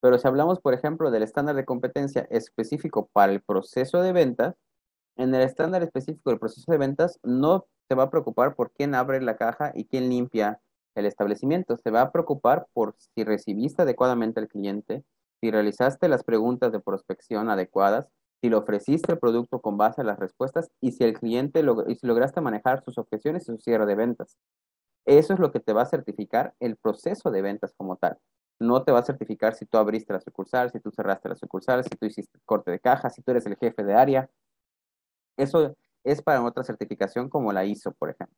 Pero 0.06 0.20
si 0.20 0.28
hablamos, 0.28 0.60
por 0.60 0.76
ejemplo, 0.76 1.10
del 1.10 1.24
estándar 1.24 1.56
de 1.56 1.65
competencia 1.65 2.28
específico 2.30 3.10
para 3.12 3.32
el 3.32 3.41
proceso 3.41 4.04
de 4.04 4.13
ventas, 4.13 4.54
en 5.15 5.34
el 5.34 5.41
estándar 5.41 5.82
específico 5.82 6.30
del 6.30 6.38
proceso 6.38 6.72
de 6.72 6.78
ventas 6.78 7.20
no 7.24 7.65
se 7.89 7.96
va 7.96 8.04
a 8.04 8.10
preocupar 8.12 8.54
por 8.54 8.72
quién 8.72 8.94
abre 8.94 9.20
la 9.20 9.36
caja 9.36 9.72
y 9.74 9.86
quién 9.86 10.08
limpia 10.08 10.62
el 10.94 11.08
establecimiento. 11.08 11.78
Se 11.78 11.89
va 11.89 12.02
a 12.02 12.12
preocupar 12.12 12.68
por 12.72 12.94
si 13.00 13.24
recibiste 13.24 13.82
adecuadamente 13.82 14.39
al 14.39 14.48
cliente, 14.48 15.04
si 15.41 15.50
realizaste 15.50 16.08
las 16.08 16.24
preguntas 16.24 16.72
de 16.72 16.82
prospección 16.82 17.50
adecuadas, 17.50 18.08
si 18.41 18.52
le 18.52 18.58
ofreciste 18.58 19.13
el 19.13 19.18
producto 19.18 19.60
con 19.60 19.76
base 19.76 20.02
a 20.02 20.04
las 20.04 20.20
respuestas 20.20 20.70
y 20.82 20.91
si 20.91 21.04
el 21.04 21.18
cliente 21.18 21.65
y 21.88 21.96
si 21.96 22.06
lograste 22.06 22.41
manejar 22.41 22.84
sus 22.84 23.00
objeciones 23.00 23.41
y 23.41 23.46
su 23.54 23.58
cierre 23.58 23.88
de 23.88 23.96
ventas. 23.96 24.38
Eso 25.06 25.34
es 25.34 25.39
lo 25.39 25.52
que 25.52 25.62
te 25.62 25.74
va 25.74 25.82
a 25.82 25.88
certificar 25.88 26.54
el 26.60 26.76
proceso 26.76 27.32
de 27.32 27.41
ventas 27.41 27.74
como 27.76 27.96
tal. 27.96 28.20
No 28.60 28.84
te 28.84 28.91
va 28.91 29.00
a 29.00 29.04
certificar 29.04 29.54
si 29.56 29.65
tú 29.65 29.78
abriste 29.78 30.13
la 30.13 30.22
sucursal, 30.22 30.72
si 30.72 30.80
tú 30.80 30.91
cerraste 30.91 31.30
la 31.30 31.36
sucursal, 31.36 31.84
si 31.84 31.89
tú 31.89 32.06
hiciste 32.06 32.39
corte 32.46 32.72
de 32.72 32.80
caja, 32.80 33.10
si 33.10 33.22
tú 33.22 33.32
eres 33.32 33.46
el 33.46 33.58
jefe 33.58 33.84
de 33.84 33.94
área. 33.94 34.30
Eso 35.38 35.76
es 36.04 36.22
para 36.22 36.44
otra 36.44 36.63
certificación 36.63 37.30
como 37.30 37.52
la 37.52 37.65
ISO, 37.65 37.91
por 37.94 38.10
ejemplo. 38.10 38.38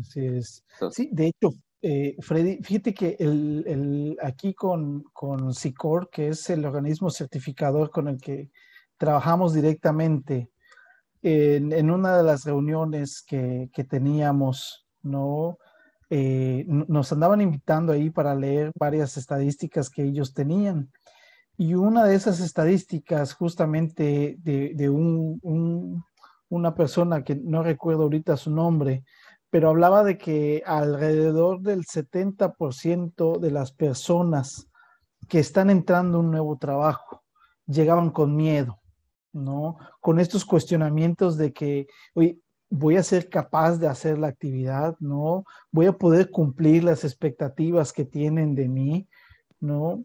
Así 0.00 0.26
es. 0.26 0.64
sí, 0.90 1.10
de 1.12 1.26
hecho, 1.26 1.50
eh, 1.82 2.16
Freddy, 2.20 2.62
fíjate 2.62 2.94
que 2.94 3.16
el, 3.18 4.16
aquí 4.22 4.54
con, 4.54 5.02
con 5.12 5.52
SICOR, 5.52 6.08
que 6.10 6.28
es 6.28 6.48
el 6.50 6.64
organismo 6.64 7.10
certificador 7.10 7.90
con 7.90 8.08
el 8.08 8.20
que 8.20 8.50
trabajamos 8.96 9.52
directamente, 9.52 10.52
en, 11.22 11.90
una 11.90 12.16
de 12.16 12.24
las 12.24 12.44
reuniones 12.44 13.22
que, 13.22 13.68
teníamos, 13.88 14.86
¿no? 15.02 15.58
Eh, 16.14 16.66
nos 16.68 17.10
andaban 17.10 17.40
invitando 17.40 17.90
ahí 17.90 18.10
para 18.10 18.34
leer 18.34 18.70
varias 18.78 19.16
estadísticas 19.16 19.88
que 19.88 20.02
ellos 20.02 20.34
tenían. 20.34 20.92
Y 21.56 21.72
una 21.72 22.04
de 22.04 22.14
esas 22.14 22.40
estadísticas, 22.40 23.32
justamente 23.32 24.36
de, 24.38 24.90
un, 24.90 26.04
una 26.50 26.74
persona 26.74 27.24
que 27.24 27.36
no 27.36 27.62
recuerdo 27.62 28.02
ahorita 28.02 28.36
su 28.36 28.50
nombre, 28.50 29.04
pero 29.48 29.70
hablaba 29.70 30.04
de 30.04 30.18
que 30.18 30.62
alrededor 30.66 31.62
del 31.62 31.86
70% 31.86 33.38
de 33.38 33.50
las 33.50 33.72
personas 33.72 34.68
que 35.30 35.38
están 35.38 35.70
entrando 35.70 36.18
a 36.18 36.20
un 36.20 36.30
nuevo 36.30 36.58
trabajo 36.58 37.22
llegaban 37.66 38.10
con 38.10 38.36
miedo, 38.36 38.82
¿no? 39.32 39.78
Con 40.02 40.20
estos 40.20 40.44
cuestionamientos 40.44 41.38
de 41.38 41.54
que, 41.54 41.86
oye, 42.12 42.38
voy 42.72 42.96
a 42.96 43.02
ser 43.02 43.28
capaz 43.28 43.78
de 43.78 43.88
hacer 43.88 44.18
la 44.18 44.28
actividad, 44.28 44.96
¿no? 44.98 45.44
Voy 45.70 45.86
a 45.86 45.92
poder 45.92 46.30
cumplir 46.30 46.84
las 46.84 47.04
expectativas 47.04 47.92
que 47.92 48.04
tienen 48.04 48.54
de 48.54 48.68
mí, 48.68 49.08
¿no? 49.60 50.04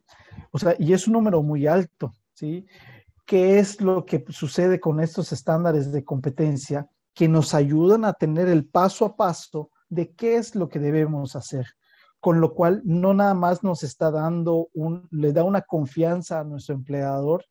O 0.51 0.59
sea, 0.59 0.75
y 0.77 0.93
es 0.93 1.07
un 1.07 1.13
número 1.13 1.41
muy 1.41 1.67
alto, 1.67 2.13
¿sí? 2.33 2.65
¿Qué 3.25 3.59
es 3.59 3.81
lo 3.81 4.05
que 4.05 4.23
sucede 4.29 4.79
con 4.79 4.99
estos 4.99 5.31
estándares 5.31 5.91
de 5.91 6.03
competencia? 6.03 6.87
que 7.17 7.27
nos 7.27 7.55
ayudan 7.55 8.05
a 8.05 8.13
tener 8.13 8.47
el 8.47 8.67
paso 8.67 9.03
a 9.03 9.15
paso 9.15 9.71
de 9.89 10.13
qué 10.13 10.35
es 10.35 10.53
lo 10.53 10.69
que 10.69 10.77
debemos 10.77 11.35
hacer. 11.35 11.65
Con 12.19 12.39
lo 12.39 12.53
cual, 12.53 12.83
no 12.85 13.15
nada 13.15 13.33
más 13.33 13.63
nos 13.63 13.81
está 13.81 14.11
dando 14.11 14.69
un, 14.75 15.07
le 15.09 15.33
da 15.33 15.43
una 15.43 15.63
confianza 15.63 16.39
a 16.39 16.43
nuestro 16.43 16.75
empleador, 16.75 17.43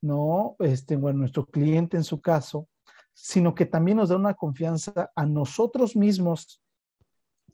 ¿no? 0.00 0.56
Este, 0.58 0.96
bueno, 0.96 1.20
nuestro 1.20 1.46
cliente 1.46 1.96
en 1.96 2.02
su 2.02 2.20
caso, 2.20 2.66
sino 3.14 3.54
que 3.54 3.64
también 3.64 3.96
nos 3.96 4.08
da 4.08 4.16
una 4.16 4.34
confianza 4.34 5.10
a 5.14 5.24
nosotros 5.24 5.96
mismos 5.96 6.60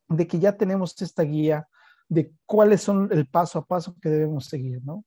de 0.08 0.26
que 0.26 0.40
ya 0.40 0.56
tenemos 0.56 1.00
esta 1.00 1.22
guía 1.22 1.68
de 2.08 2.32
cuáles 2.46 2.82
son 2.82 3.08
el 3.12 3.26
paso 3.28 3.60
a 3.60 3.64
paso 3.64 3.94
que 4.02 4.08
debemos 4.08 4.46
seguir, 4.46 4.82
¿no? 4.84 5.04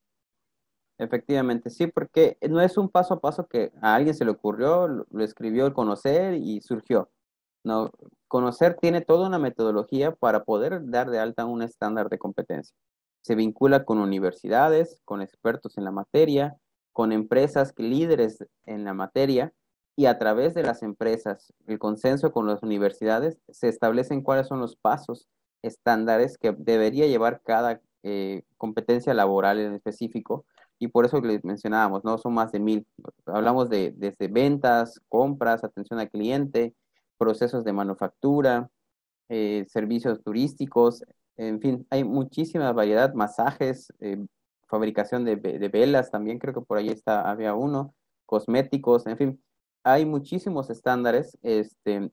Efectivamente, 0.98 1.70
sí, 1.70 1.88
porque 1.88 2.38
no 2.50 2.62
es 2.62 2.78
un 2.78 2.88
paso 2.88 3.16
a 3.16 3.20
paso 3.20 3.48
que 3.48 3.74
a 3.82 3.96
alguien 3.96 4.16
se 4.16 4.24
le 4.24 4.32
ocurrió, 4.32 4.88
lo, 4.88 5.06
escribió 5.20 5.66
el 5.66 5.74
conocer 5.74 6.36
y 6.36 6.62
surgió. 6.62 7.10
No, 7.66 7.92
conocer 8.28 8.78
tiene 8.80 9.02
toda 9.02 9.28
una 9.28 9.40
metodología 9.40 10.14
para 10.14 10.44
poder 10.44 10.82
dar 10.90 11.10
de 11.10 11.20
alta 11.20 11.46
un 11.46 11.62
estándar 11.62 12.10
de 12.10 12.20
competencia. 12.20 12.76
Se 13.22 13.36
vincula 13.36 13.86
con 13.86 13.98
universidades, 13.98 15.02
con 15.04 15.22
expertos 15.22 15.78
en 15.78 15.84
la 15.84 15.92
materia, 15.92 16.56
con 16.92 17.12
empresas 17.12 17.74
líderes 17.78 18.46
en 18.66 18.84
la 18.84 18.94
materia 18.94 19.52
y 19.96 20.06
a 20.08 20.18
través 20.18 20.54
de 20.54 20.64
las 20.64 20.84
empresas, 20.84 21.54
el 21.68 21.80
consenso 21.80 22.32
con 22.32 22.48
las 22.48 22.64
universidades, 22.64 23.38
se 23.50 23.70
establecen 23.70 24.22
cuáles 24.22 24.48
son 24.48 24.60
los 24.60 24.76
pasos 24.76 25.28
estándares 25.62 26.38
que 26.38 26.54
debería 26.58 27.08
llevar 27.08 27.42
cada 27.44 27.82
eh, 28.04 28.44
competencia 28.58 29.14
laboral 29.14 29.60
en 29.60 29.74
específico 29.74 30.46
y 30.80 30.88
por 30.88 31.06
eso 31.06 31.22
les 31.22 31.44
mencionábamos, 31.46 32.04
¿no? 32.04 32.18
Son 32.18 32.34
más 32.34 32.52
de 32.52 32.60
mil. 32.60 32.88
Hablamos 33.26 33.70
de 33.70 33.94
desde 33.96 34.28
ventas, 34.28 35.00
compras, 35.08 35.64
atención 35.64 36.00
al 36.00 36.10
cliente, 36.10 36.74
procesos 37.18 37.64
de 37.64 37.74
manufactura, 37.74 38.70
eh, 39.30 39.66
servicios 39.70 40.22
turísticos, 40.24 41.04
en 41.38 41.62
fin, 41.62 41.88
hay 41.90 42.04
muchísima 42.04 42.72
variedad, 42.74 43.14
masajes, 43.14 43.92
eh, 44.00 44.24
fabricación 44.68 45.26
de, 45.26 45.36
velas, 45.72 46.12
también 46.12 46.40
creo 46.40 46.54
que 46.54 46.62
por 46.62 46.78
ahí 46.78 46.90
está, 46.90 47.30
había 47.30 47.54
uno, 47.56 47.94
cosméticos, 48.26 49.08
en 49.08 49.18
fin, 49.18 49.44
hay 49.84 50.06
muchísimos 50.06 50.70
estándares, 50.70 51.38
este, 51.42 52.12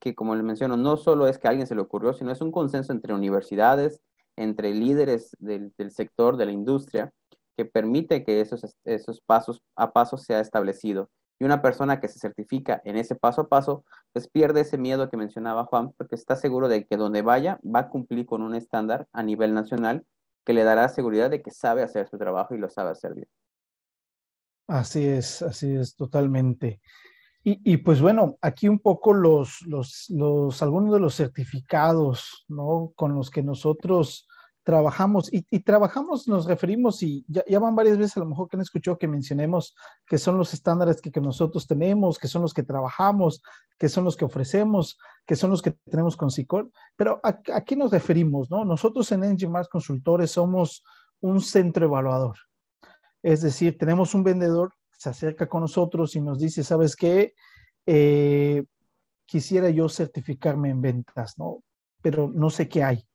que 0.00 0.14
como 0.14 0.34
les 0.34 0.44
menciono, 0.44 0.76
no 0.76 0.96
solo 0.96 1.26
es 1.26 1.38
que 1.38 1.46
a 1.46 1.50
alguien 1.50 1.66
se 1.66 1.74
le 1.74 1.82
ocurrió, 1.82 2.14
sino 2.14 2.32
es 2.32 2.40
un 2.40 2.52
consenso 2.52 2.92
entre 2.92 3.14
universidades, 3.14 4.00
entre 4.36 4.72
líderes 4.74 5.36
del, 5.38 5.72
del 5.76 5.90
sector, 5.90 6.36
de 6.36 6.46
la 6.46 6.52
industria, 6.52 7.12
que 7.56 7.64
permite 7.64 8.24
que 8.24 8.40
esos, 8.40 8.76
esos 8.84 9.20
pasos 9.20 9.62
a 9.76 9.92
paso 9.92 10.16
sea 10.16 10.40
establecido. 10.40 11.10
Y 11.38 11.44
una 11.44 11.60
persona 11.60 12.00
que 12.00 12.08
se 12.08 12.18
certifica 12.18 12.80
en 12.84 12.96
ese 12.96 13.16
paso 13.16 13.42
a 13.42 13.48
paso, 13.48 13.84
pues 14.12 14.28
pierde 14.28 14.60
ese 14.60 14.78
miedo 14.78 15.10
que 15.10 15.16
mencionaba 15.16 15.64
Juan, 15.64 15.92
porque 15.92 16.14
está 16.14 16.36
seguro 16.36 16.68
de 16.68 16.86
que 16.86 16.96
donde 16.96 17.22
vaya 17.22 17.58
va 17.64 17.80
a 17.80 17.88
cumplir 17.88 18.26
con 18.26 18.42
un 18.42 18.54
estándar 18.54 19.08
a 19.12 19.22
nivel 19.22 19.52
nacional 19.52 20.06
que 20.44 20.52
le 20.52 20.64
dará 20.64 20.88
seguridad 20.88 21.30
de 21.30 21.42
que 21.42 21.50
sabe 21.50 21.82
hacer 21.82 22.08
su 22.08 22.16
trabajo 22.18 22.54
y 22.54 22.58
lo 22.58 22.70
sabe 22.70 22.90
hacer 22.90 23.14
bien. 23.14 23.28
Así 24.66 25.04
es, 25.04 25.42
así 25.42 25.74
es, 25.74 25.96
totalmente. 25.96 26.80
Y, 27.44 27.60
y, 27.72 27.78
pues 27.78 28.00
bueno, 28.00 28.36
aquí 28.40 28.68
un 28.68 28.78
poco 28.78 29.12
los, 29.12 29.62
los, 29.62 30.06
los, 30.10 30.62
algunos 30.62 30.94
de 30.94 31.00
los 31.00 31.16
certificados, 31.16 32.44
¿no? 32.48 32.92
Con 32.94 33.14
los 33.14 33.30
que 33.30 33.42
nosotros 33.42 34.28
trabajamos 34.62 35.28
y, 35.32 35.60
trabajamos, 35.60 36.28
nos 36.28 36.46
referimos 36.46 37.02
y 37.02 37.24
ya, 37.28 37.58
van 37.58 37.74
varias 37.74 37.98
veces 37.98 38.16
a 38.16 38.20
lo 38.20 38.26
mejor 38.26 38.48
que 38.48 38.56
han 38.56 38.62
escuchado 38.62 38.96
que 38.96 39.08
mencionemos 39.08 39.74
que 40.06 40.18
son 40.18 40.38
los 40.38 40.54
estándares 40.54 41.00
que, 41.00 41.20
nosotros 41.20 41.66
tenemos, 41.66 42.18
que 42.18 42.28
son 42.28 42.42
los 42.42 42.54
que 42.54 42.62
trabajamos, 42.62 43.42
que 43.78 43.88
son 43.88 44.04
los 44.04 44.16
que 44.16 44.24
ofrecemos, 44.24 44.98
que 45.26 45.36
son 45.36 45.50
los 45.50 45.62
que 45.62 45.72
tenemos 45.90 46.16
con 46.16 46.30
SICOR, 46.30 46.70
pero 46.96 47.20
¿a, 47.24 47.40
qué 47.64 47.76
nos 47.76 47.90
referimos? 47.90 48.50
No? 48.50 48.64
Nosotros 48.64 49.10
en 49.12 49.24
Engine 49.24 49.52
Consultores 49.70 50.30
somos 50.30 50.84
un 51.20 51.40
centro 51.40 51.86
evaluador, 51.86 52.36
es 53.22 53.42
decir, 53.42 53.78
tenemos 53.78 54.14
un 54.14 54.24
vendedor 54.24 54.70
que 54.90 54.98
se 54.98 55.10
acerca 55.10 55.48
con 55.48 55.62
nosotros 55.62 56.16
y 56.16 56.20
nos 56.20 56.38
dice, 56.38 56.64
¿sabes 56.64 56.96
qué? 56.96 57.34
Eh, 57.86 58.64
quisiera 59.26 59.70
yo 59.70 59.88
certificarme 59.88 60.70
en 60.70 60.80
ventas, 60.80 61.38
¿no? 61.38 61.62
Pero 62.02 62.30
no 62.34 62.50
sé 62.50 62.68
qué 62.68 62.82
hay 62.82 63.06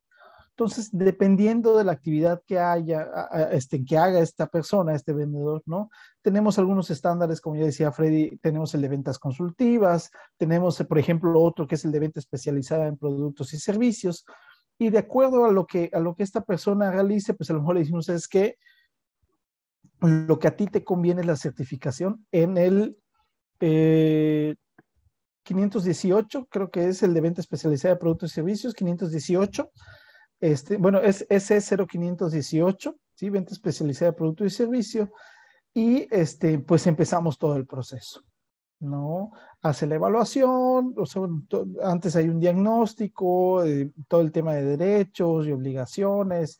entonces, 0.58 0.90
dependiendo 0.92 1.78
de 1.78 1.84
la 1.84 1.92
actividad 1.92 2.42
que 2.48 2.58
haya, 2.58 3.08
este, 3.52 3.86
que 3.86 3.96
haga 3.96 4.22
esta 4.22 4.48
persona, 4.48 4.96
este 4.96 5.14
vendedor, 5.14 5.62
¿no? 5.68 5.92
Tenemos 6.24 6.58
algunos 6.58 6.90
estándares, 6.90 7.42
como 7.42 7.58
ya 7.58 7.66
decía 7.66 7.92
Freddy, 7.92 8.38
tenemos 8.38 8.74
el 8.74 8.82
de 8.82 8.88
ventas 8.88 9.20
consultivas, 9.20 10.10
tenemos, 10.36 10.84
por 10.90 10.98
ejemplo, 10.98 11.40
otro 11.40 11.68
que 11.68 11.76
es 11.76 11.86
el 11.86 11.92
de 11.92 12.00
venta 12.00 12.20
especializada 12.20 12.88
en 12.88 12.98
productos 12.98 13.54
y 13.54 13.60
servicios, 13.60 14.26
y 14.80 14.90
de 14.90 14.98
acuerdo 14.98 15.46
a 15.46 15.52
lo 15.52 15.68
que, 15.68 15.92
a 15.94 16.00
lo 16.00 16.16
que 16.16 16.24
esta 16.24 16.42
persona 16.42 16.90
realice, 16.90 17.36
pues 17.36 17.52
a 17.52 17.54
lo 17.54 17.60
mejor 17.60 17.76
le 17.76 17.82
decimos, 17.82 18.10
es 18.10 18.28
que 18.28 18.58
lo 20.02 20.40
que 20.40 20.48
a 20.48 20.56
ti 20.56 20.68
te 20.68 20.84
conviene 20.84 21.22
es 21.22 21.28
la 21.28 21.36
certificación 21.36 22.26
en 22.32 22.58
el 22.58 22.98
518, 25.44 26.40
eh, 26.40 26.46
creo 26.50 26.70
que 26.70 26.88
es 26.90 27.04
el 27.04 27.14
de 27.14 27.22
venta 27.22 27.42
especializada 27.42 27.96
de 27.96 28.00
productos 28.00 28.32
y 28.32 28.36
servicios, 28.36 28.74
518 28.74 29.72
este, 30.40 30.78
bueno, 30.78 31.00
es 31.00 31.28
S0518, 31.30 32.96
¿sí? 33.16 33.30
Venta 33.30 33.54
especializada 33.54 34.12
de 34.12 34.18
producto 34.18 34.46
y 34.46 34.50
servicio. 34.50 35.12
Y 35.74 36.08
este, 36.12 36.60
pues 36.60 36.88
empezamos 36.88 37.38
todo 37.38 37.56
el 37.56 37.66
proceso. 37.66 38.24
¿no? 38.80 39.32
Hace 39.62 39.88
la 39.88 39.96
evaluación, 39.96 40.94
o 40.96 41.06
sea, 41.08 41.24
antes 41.84 42.16
hay 42.16 42.30
un 42.30 42.40
diagnóstico, 42.40 43.64
eh, 43.64 43.92
todo 44.08 44.22
el 44.22 44.32
tema 44.32 44.54
de 44.54 44.78
derechos 44.78 45.48
y 45.48 45.52
obligaciones, 45.52 46.60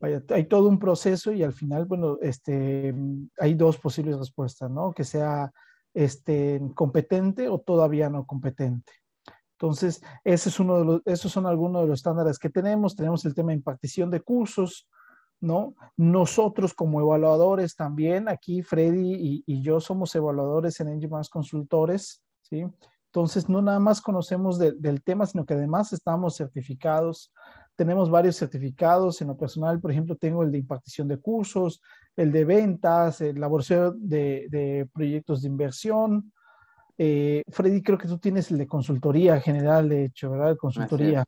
hay 0.00 0.44
todo 0.44 0.68
un 0.68 0.78
proceso 0.78 1.32
y 1.32 1.42
al 1.42 1.52
final, 1.52 1.86
bueno, 1.86 2.18
este, 2.20 2.94
hay 3.38 3.54
dos 3.54 3.78
posibles 3.78 4.18
respuestas, 4.18 4.70
¿no? 4.70 4.92
Que 4.92 5.04
sea 5.04 5.52
este, 5.94 6.60
competente 6.74 7.48
o 7.48 7.58
todavía 7.58 8.10
no 8.10 8.26
competente. 8.26 8.92
Entonces, 9.52 10.02
ese 10.24 10.48
es 10.48 10.60
uno 10.60 10.78
de 10.78 10.84
los, 10.84 11.02
esos 11.04 11.32
son 11.32 11.46
algunos 11.46 11.82
de 11.82 11.88
los 11.88 12.00
estándares 12.00 12.38
que 12.38 12.50
tenemos. 12.50 12.96
Tenemos 12.96 13.24
el 13.24 13.34
tema 13.34 13.50
de 13.50 13.56
impartición 13.56 14.10
de 14.10 14.20
cursos, 14.20 14.88
¿no? 15.40 15.74
Nosotros 15.96 16.74
como 16.74 17.00
evaluadores 17.00 17.76
también, 17.76 18.28
aquí 18.28 18.62
Freddy 18.62 19.42
y, 19.46 19.62
yo 19.62 19.80
somos 19.80 20.14
evaluadores 20.14 20.80
en 20.80 20.88
Engine 20.88 21.22
Consultores, 21.30 22.22
¿sí? 22.42 22.66
Entonces, 23.06 23.48
no 23.48 23.62
nada 23.62 23.78
más 23.78 24.00
conocemos 24.00 24.58
del 24.58 25.02
tema, 25.04 25.24
sino 25.24 25.46
que 25.46 25.54
además 25.54 25.92
estamos 25.92 26.36
certificados. 26.36 27.32
Tenemos 27.76 28.10
varios 28.10 28.36
certificados. 28.36 29.20
En 29.20 29.28
lo 29.28 29.36
personal, 29.36 29.80
por 29.80 29.90
ejemplo, 29.90 30.16
tengo 30.16 30.42
el 30.42 30.52
de 30.52 30.58
impartición 30.58 31.08
de 31.08 31.18
cursos, 31.18 31.80
el 32.16 32.30
de 32.32 32.44
ventas, 32.44 33.20
el 33.20 33.36
elaboración 33.36 33.96
de, 34.08 34.46
de 34.50 34.88
proyectos 34.92 35.42
de 35.42 35.48
inversión. 35.48 36.32
Eh, 36.96 37.42
Freddy, 37.48 37.82
creo 37.82 37.98
que 37.98 38.08
tú 38.08 38.18
tienes 38.18 38.50
el 38.50 38.58
de 38.58 38.66
consultoría 38.66 39.40
general, 39.40 39.88
de 39.88 40.04
hecho, 40.04 40.30
¿verdad? 40.30 40.56
Consultoría 40.56 41.24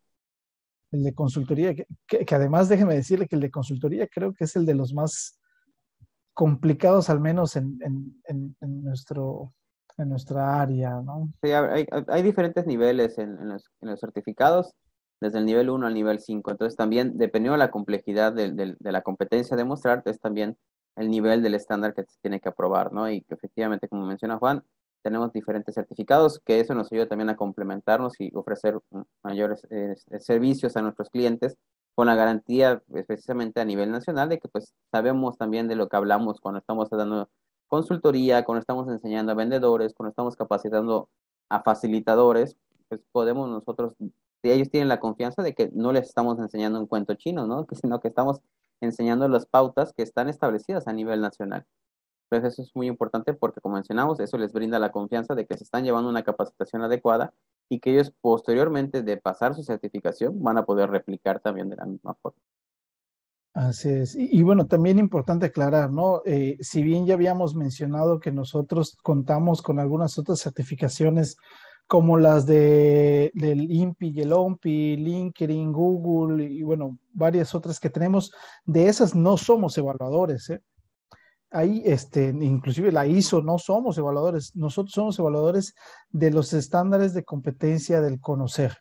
el 0.93 1.05
de 1.05 1.15
consultoría, 1.15 1.75
que, 1.75 2.35
además 2.35 2.69
déjeme 2.69 2.95
decirle 2.95 3.27
que 3.27 3.37
el 3.37 3.43
de 3.43 3.51
consultoría 3.51 4.07
creo 4.07 4.33
que 4.35 4.45
es 4.45 4.57
el 4.57 4.67
de 4.67 4.75
los 4.75 4.95
más 4.95 5.39
complicados, 6.33 7.09
al 7.11 7.21
menos 7.21 7.57
en, 7.57 7.79
nuestro, 8.61 9.55
en 9.97 10.09
nuestra 10.09 10.61
área, 10.61 11.01
¿no? 11.01 11.33
Sí, 11.43 11.51
hay, 11.51 12.23
diferentes 12.23 12.67
niveles 12.67 13.19
en, 13.19 13.49
los, 13.49 13.71
certificados, 13.99 14.75
desde 15.21 15.39
el 15.39 15.47
nivel 15.47 15.71
1 15.71 15.87
al 15.87 15.95
nivel 15.95 16.21
5. 16.21 16.51
Entonces 16.51 16.77
también, 16.77 17.19
dependiendo 17.19 17.53
de 17.53 17.59
la 17.59 17.71
complejidad 17.71 18.33
de, 18.33 18.53
de 18.53 18.93
la 18.93 19.03
competencia 19.03 19.57
de 19.57 19.65
mostrar, 19.65 20.03
es 20.07 20.21
también 20.21 20.57
el 20.97 21.11
nivel 21.11 21.43
del 21.43 21.55
estándar 21.55 21.95
que 21.95 22.05
se 22.05 22.19
tiene 22.21 22.41
que 22.41 22.49
aprobar, 22.49 22.93
¿no? 22.93 23.11
Y 23.11 23.23
que 23.23 23.35
efectivamente, 23.35 23.89
como 23.89 24.07
menciona 24.07 24.39
Juan, 24.39 24.65
tenemos 25.03 25.33
diferentes 25.33 25.75
certificados, 25.75 26.41
que 26.41 26.59
eso 26.59 26.75
nos 26.75 26.91
ayuda 26.91 27.07
también 27.07 27.31
a 27.31 27.37
complementarnos 27.37 28.15
y 28.21 28.31
ofrecer 28.35 28.81
mayores 29.23 29.65
eh, 29.71 29.95
servicios 30.19 30.77
a 30.77 30.83
nuestros 30.83 31.11
clientes 31.11 31.57
con 31.95 32.09
la 32.09 32.17
garantía 32.17 32.83
pues, 32.89 33.07
precisamente 33.07 33.61
a 33.61 33.65
nivel 33.65 33.93
nacional 33.93 34.29
de 34.29 34.39
que 34.41 34.49
pues 34.49 34.75
sabemos 34.91 35.39
también 35.39 35.69
de 35.69 35.77
lo 35.77 35.89
que 35.89 35.97
hablamos 35.97 36.41
cuando 36.41 36.59
estamos 36.59 36.91
dando 36.91 37.31
consultoría, 37.69 38.45
cuando 38.45 38.61
estamos 38.61 38.89
enseñando 38.89 39.31
a 39.33 39.37
vendedores, 39.37 39.95
cuando 39.95 40.11
estamos 40.11 40.35
capacitando 40.37 41.09
a 41.49 41.63
facilitadores, 41.63 42.57
pues 42.89 43.01
podemos 43.13 43.49
nosotros, 43.49 43.95
ellos 44.53 44.71
tienen 44.71 44.89
la 44.89 45.01
confianza 45.01 45.43
de 45.43 45.55
que 45.55 45.71
no 45.73 45.93
les 45.93 46.09
estamos 46.09 46.39
enseñando 46.39 46.81
un 46.81 46.87
cuento 46.87 47.15
chino, 47.15 47.47
¿no? 47.47 47.67
sino 47.83 48.01
que 48.01 48.09
estamos 48.09 48.41
enseñando 48.81 49.29
las 49.29 49.47
pautas 49.47 49.93
que 49.93 50.03
están 50.03 50.29
establecidas 50.29 50.87
a 50.89 50.93
nivel 50.93 51.21
nacional. 51.21 51.67
Entonces 52.31 52.55
eso 52.55 52.63
es 52.63 52.75
muy 52.75 52.89
importante 52.89 53.35
porque, 53.35 53.61
como 53.61 53.77
mencionamos, 53.77 54.19
eso 54.21 54.37
les 54.37 54.53
brinda 54.53 54.79
la 54.79 54.91
confianza 54.91 55.35
de 55.35 55.47
que 55.47 55.57
se 55.57 55.65
están 55.65 55.85
llevando 55.85 56.11
una 56.11 56.25
capacitación 56.25 56.83
adecuada 56.83 57.33
y 57.69 57.79
que 57.81 57.93
ellos 57.93 58.13
posteriormente 58.21 59.03
de 59.03 59.17
pasar 59.17 59.55
su 59.55 59.63
certificación 59.63 60.43
van 60.43 60.59
a 60.59 60.65
poder 60.65 60.91
replicar 60.91 61.41
también 61.41 61.69
de 61.69 61.77
la 61.77 61.87
misma 61.87 62.15
forma. 62.15 62.41
Así 63.55 63.89
es. 63.89 64.15
Y, 64.15 64.43
bueno, 64.43 64.67
también 64.67 64.99
importante 64.99 65.47
aclarar, 65.47 65.91
¿no? 65.91 66.21
Eh, 66.27 66.59
si 66.61 66.83
bien 66.83 67.07
ya 67.07 67.15
habíamos 67.15 67.55
mencionado 67.55 68.21
que 68.21 68.31
nosotros 68.31 68.99
contamos 69.03 69.63
con 69.63 69.79
algunas 69.79 70.19
otras 70.19 70.41
certificaciones 70.41 71.39
como 71.87 72.19
las 72.19 72.47
de, 72.47 73.31
del 73.35 73.71
INPI 73.71 74.21
el 74.23 74.33
OMPI, 74.33 74.97
LinkedIn, 74.97 75.73
Google 75.73 76.45
y 76.45 76.63
bueno, 76.63 76.99
varias 77.13 77.55
otras 77.55 77.79
que 77.79 77.91
tenemos, 77.91 78.33
de 78.65 78.89
esas 78.89 79.15
no 79.15 79.37
somos 79.37 79.79
evaluadores, 79.79 80.51
¿eh? 80.51 80.63
ahí, 81.51 81.83
este, 81.85 82.29
inclusive 82.29 82.93
la 82.93 83.07
ISO, 83.07 83.43
no 83.43 83.59
somos 83.59 83.97
evaluadores, 83.99 84.55
nosotros 84.57 84.93
somos 84.93 85.19
evaluadores 85.19 85.75
de 86.11 86.31
los 86.31 86.53
estándares 86.53 87.15
de 87.15 87.25
competencia 87.25 88.01
del 88.01 88.21
conocer, 88.21 88.79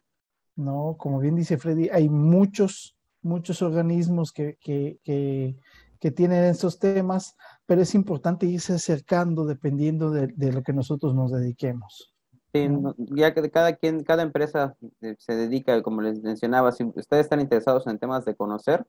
¿no? 0.55 0.95
Como 0.97 1.19
bien 1.19 1.35
dice 1.35 1.57
Freddy, 1.57 1.89
hay 1.89 2.09
muchos, 2.09 2.97
muchos 3.21 3.61
organismos 3.61 4.31
que, 4.31 4.57
que, 4.59 4.99
que, 5.03 6.11
tienen 6.11 6.43
estos 6.43 6.77
temas, 6.77 7.35
pero 7.65 7.81
es 7.81 7.95
importante 7.95 8.45
irse 8.45 8.73
acercando 8.73 9.45
dependiendo 9.45 10.11
de, 10.11 10.51
lo 10.51 10.61
que 10.61 10.73
nosotros 10.73 11.15
nos 11.15 11.31
dediquemos. 11.31 12.14
Sí, 12.55 12.69
ya 12.97 13.33
que 13.33 13.51
cada 13.51 13.73
quien, 13.75 14.05
cada 14.05 14.23
empresa 14.23 14.77
eh, 15.01 15.15
se 15.19 15.35
dedica, 15.35 15.81
como 15.81 16.01
les 16.01 16.23
mencionaba, 16.23 16.71
si 16.71 16.85
ustedes 16.85 17.25
están 17.25 17.41
interesados 17.41 17.85
en 17.85 17.99
temas 17.99 18.23
de 18.23 18.33
conocer, 18.33 18.87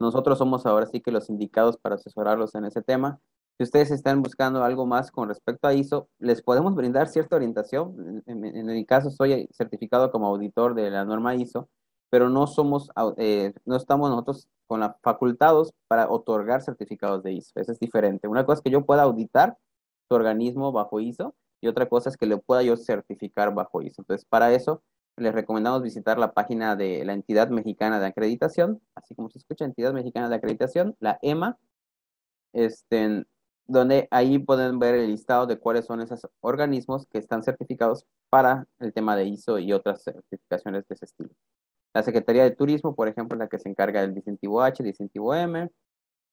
nosotros 0.00 0.36
somos 0.36 0.66
ahora 0.66 0.86
sí 0.86 1.00
que 1.00 1.12
los 1.12 1.30
indicados 1.30 1.76
para 1.78 1.94
asesorarlos 1.94 2.56
en 2.56 2.64
ese 2.64 2.82
tema. 2.82 3.20
Si 3.56 3.62
ustedes 3.62 3.92
están 3.92 4.20
buscando 4.20 4.64
algo 4.64 4.84
más 4.84 5.12
con 5.12 5.28
respecto 5.28 5.68
a 5.68 5.74
ISO, 5.74 6.08
les 6.18 6.42
podemos 6.42 6.74
brindar 6.74 7.06
cierta 7.06 7.36
orientación. 7.36 8.24
En, 8.26 8.66
mi 8.66 8.84
caso, 8.84 9.10
soy 9.12 9.48
certificado 9.52 10.10
como 10.10 10.26
auditor 10.26 10.74
de 10.74 10.90
la 10.90 11.04
norma 11.04 11.36
ISO, 11.36 11.68
pero 12.10 12.28
no 12.30 12.48
somos, 12.48 12.90
eh, 13.16 13.52
no 13.64 13.76
estamos 13.76 14.10
nosotros 14.10 14.48
con 14.66 14.80
la 14.80 14.98
facultados 15.04 15.72
para 15.86 16.10
otorgar 16.10 16.62
certificados 16.62 17.22
de 17.22 17.34
ISO. 17.34 17.52
Eso 17.60 17.70
es 17.70 17.78
diferente. 17.78 18.26
Una 18.26 18.44
cosa 18.44 18.58
es 18.58 18.62
que 18.64 18.70
yo 18.70 18.84
pueda 18.84 19.02
auditar 19.04 19.56
tu 20.08 20.16
organismo 20.16 20.72
bajo 20.72 20.98
ISO 20.98 21.36
y 21.64 21.68
otra 21.68 21.88
cosa 21.88 22.10
es 22.10 22.18
que 22.18 22.26
le 22.26 22.36
pueda 22.36 22.62
yo 22.62 22.76
certificar 22.76 23.54
bajo 23.54 23.80
ISO. 23.80 24.02
Entonces, 24.02 24.26
para 24.26 24.52
eso 24.52 24.82
les 25.16 25.32
recomendamos 25.32 25.82
visitar 25.82 26.18
la 26.18 26.32
página 26.34 26.76
de 26.76 27.04
la 27.06 27.14
Entidad 27.14 27.48
Mexicana 27.48 27.98
de 28.00 28.06
Acreditación, 28.06 28.82
así 28.94 29.14
como 29.14 29.30
se 29.30 29.38
escucha, 29.38 29.64
Entidad 29.64 29.94
Mexicana 29.94 30.28
de 30.28 30.34
Acreditación, 30.36 30.94
la 31.00 31.18
EMA, 31.22 31.56
este, 32.52 33.24
donde 33.66 34.08
ahí 34.10 34.38
pueden 34.38 34.78
ver 34.78 34.94
el 34.94 35.06
listado 35.10 35.46
de 35.46 35.58
cuáles 35.58 35.86
son 35.86 36.02
esos 36.02 36.28
organismos 36.40 37.06
que 37.06 37.18
están 37.18 37.42
certificados 37.42 38.04
para 38.28 38.66
el 38.78 38.92
tema 38.92 39.16
de 39.16 39.24
ISO 39.24 39.58
y 39.58 39.72
otras 39.72 40.02
certificaciones 40.04 40.86
de 40.86 40.94
ese 40.96 41.06
estilo. 41.06 41.30
La 41.94 42.02
Secretaría 42.02 42.42
de 42.42 42.50
Turismo, 42.50 42.94
por 42.94 43.08
ejemplo, 43.08 43.36
es 43.36 43.38
la 43.38 43.48
que 43.48 43.58
se 43.58 43.70
encarga 43.70 44.02
del 44.02 44.14
distintivo 44.14 44.60
H, 44.60 44.82
distintivo 44.82 45.34
M, 45.34 45.70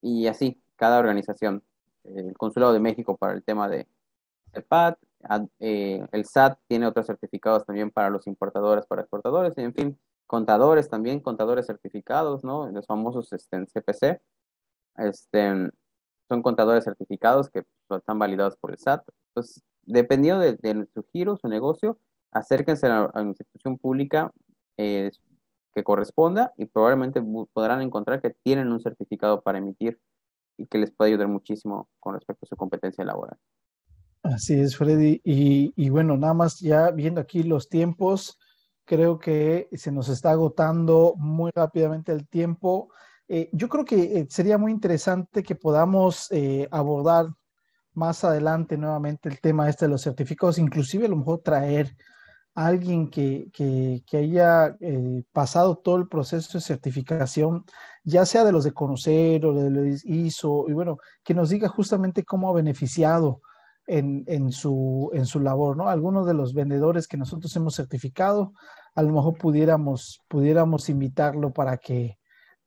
y 0.01 0.27
así, 0.27 0.61
cada 0.75 0.99
organización. 0.99 1.63
El 2.03 2.35
Consulado 2.37 2.73
de 2.73 2.81
México 2.81 3.15
para 3.15 3.33
el 3.33 3.43
tema 3.43 3.69
de, 3.69 3.87
de 4.53 4.61
PAT, 4.61 4.97
eh, 5.59 6.05
el 6.11 6.25
SAT 6.25 6.59
tiene 6.67 6.87
otros 6.87 7.07
certificados 7.07 7.65
también 7.65 7.91
para 7.91 8.09
los 8.09 8.27
importadores, 8.27 8.85
para 8.85 9.01
exportadores, 9.01 9.57
en 9.57 9.73
fin, 9.73 9.99
contadores 10.27 10.89
también, 10.89 11.19
contadores 11.19 11.67
certificados, 11.67 12.43
¿no? 12.43 12.69
Los 12.71 12.85
famosos 12.87 13.31
este, 13.33 13.65
CPC, 13.65 14.21
este, 14.97 15.69
son 16.29 16.41
contadores 16.41 16.85
certificados 16.85 17.49
que 17.49 17.63
están 17.89 18.19
validados 18.19 18.55
por 18.57 18.71
el 18.71 18.77
SAT. 18.77 19.03
Entonces, 19.29 19.63
dependiendo 19.83 20.41
de, 20.41 20.87
su 20.93 21.03
giro, 21.11 21.37
su 21.37 21.47
negocio, 21.47 21.99
acérquense 22.31 22.87
a 22.87 23.11
la, 23.13 23.21
institución 23.23 23.77
pública 23.77 24.31
eh, 24.77 25.11
que 25.73 25.83
corresponda 25.83 26.53
y 26.57 26.65
probablemente 26.65 27.21
podrán 27.53 27.81
encontrar 27.81 28.21
que 28.21 28.29
tienen 28.43 28.71
un 28.71 28.79
certificado 28.79 29.41
para 29.41 29.57
emitir 29.57 29.99
y 30.57 30.67
que 30.67 30.77
les 30.77 30.91
puede 30.91 31.11
ayudar 31.11 31.27
muchísimo 31.27 31.89
con 31.99 32.15
respecto 32.15 32.45
a 32.45 32.49
su 32.49 32.55
competencia 32.55 33.03
laboral. 33.03 33.37
Así 34.23 34.59
es, 34.59 34.77
Freddy. 34.77 35.19
Y, 35.23 35.89
bueno, 35.89 36.15
nada 36.15 36.33
más 36.33 36.59
ya 36.59 36.91
viendo 36.91 37.19
aquí 37.21 37.43
los 37.43 37.69
tiempos, 37.69 38.37
creo 38.85 39.17
que 39.19 39.67
se 39.73 39.91
nos 39.91 40.09
está 40.09 40.31
agotando 40.31 41.15
muy 41.17 41.51
rápidamente 41.55 42.11
el 42.11 42.27
tiempo. 42.27 42.89
Eh, 43.27 43.49
yo 43.53 43.67
creo 43.67 43.83
que 43.85 44.19
eh, 44.19 44.27
sería 44.29 44.57
muy 44.57 44.71
interesante 44.71 45.41
que 45.43 45.55
podamos 45.55 46.27
eh, 46.31 46.67
abordar 46.71 47.27
más 47.93 48.23
adelante 48.23 48.77
nuevamente 48.77 49.27
el 49.29 49.39
tema 49.41 49.69
este 49.69 49.85
de 49.85 49.91
los 49.91 50.03
certificados, 50.03 50.59
inclusive 50.59 51.05
a 51.05 51.09
lo 51.09 51.17
mejor 51.17 51.41
traer 51.41 51.95
a 52.53 52.67
alguien 52.67 53.09
que, 53.09 53.49
que, 53.53 54.17
haya 54.17 54.77
pasado 55.31 55.77
todo 55.77 55.97
el 55.97 56.07
proceso 56.07 56.57
de 56.57 56.63
certificación, 56.63 57.65
ya 58.03 58.25
sea 58.25 58.43
de 58.43 58.51
los 58.51 58.63
de 58.65 58.73
conocer 58.73 59.45
o 59.45 59.53
de 59.53 59.69
los 59.69 60.05
ISO, 60.05 60.65
y 60.67 60.73
bueno, 60.73 60.97
que 61.23 61.33
nos 61.33 61.49
diga 61.49 61.69
justamente 61.69 62.23
cómo 62.23 62.49
ha 62.49 62.53
beneficiado 62.53 63.41
en, 63.97 64.51
su, 64.51 65.09
en 65.13 65.25
su 65.25 65.39
labor, 65.39 65.75
¿no? 65.75 65.89
Algunos 65.89 66.25
de 66.25 66.33
los 66.33 66.53
vendedores 66.53 67.07
que 67.07 67.17
nosotros 67.17 67.53
hemos 67.55 67.75
certificado, 67.75 68.53
a 68.95 69.03
lo 69.03 69.11
mejor 69.11 69.37
pudiéramos, 69.37 70.21
pudiéramos 70.29 70.87
invitarlo 70.89 71.51
para 71.51 71.77
que, 71.77 72.17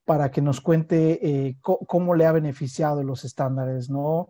para 0.05 0.31
que 0.31 0.43
nos 0.43 0.61
cuente 0.61 1.18
eh, 1.22 1.57
cómo 1.62 2.14
le 2.14 2.27
ha 2.27 2.33
beneficiado 2.33 3.03
los 3.03 3.25
estándares, 3.25 3.89
¿no? 3.89 4.29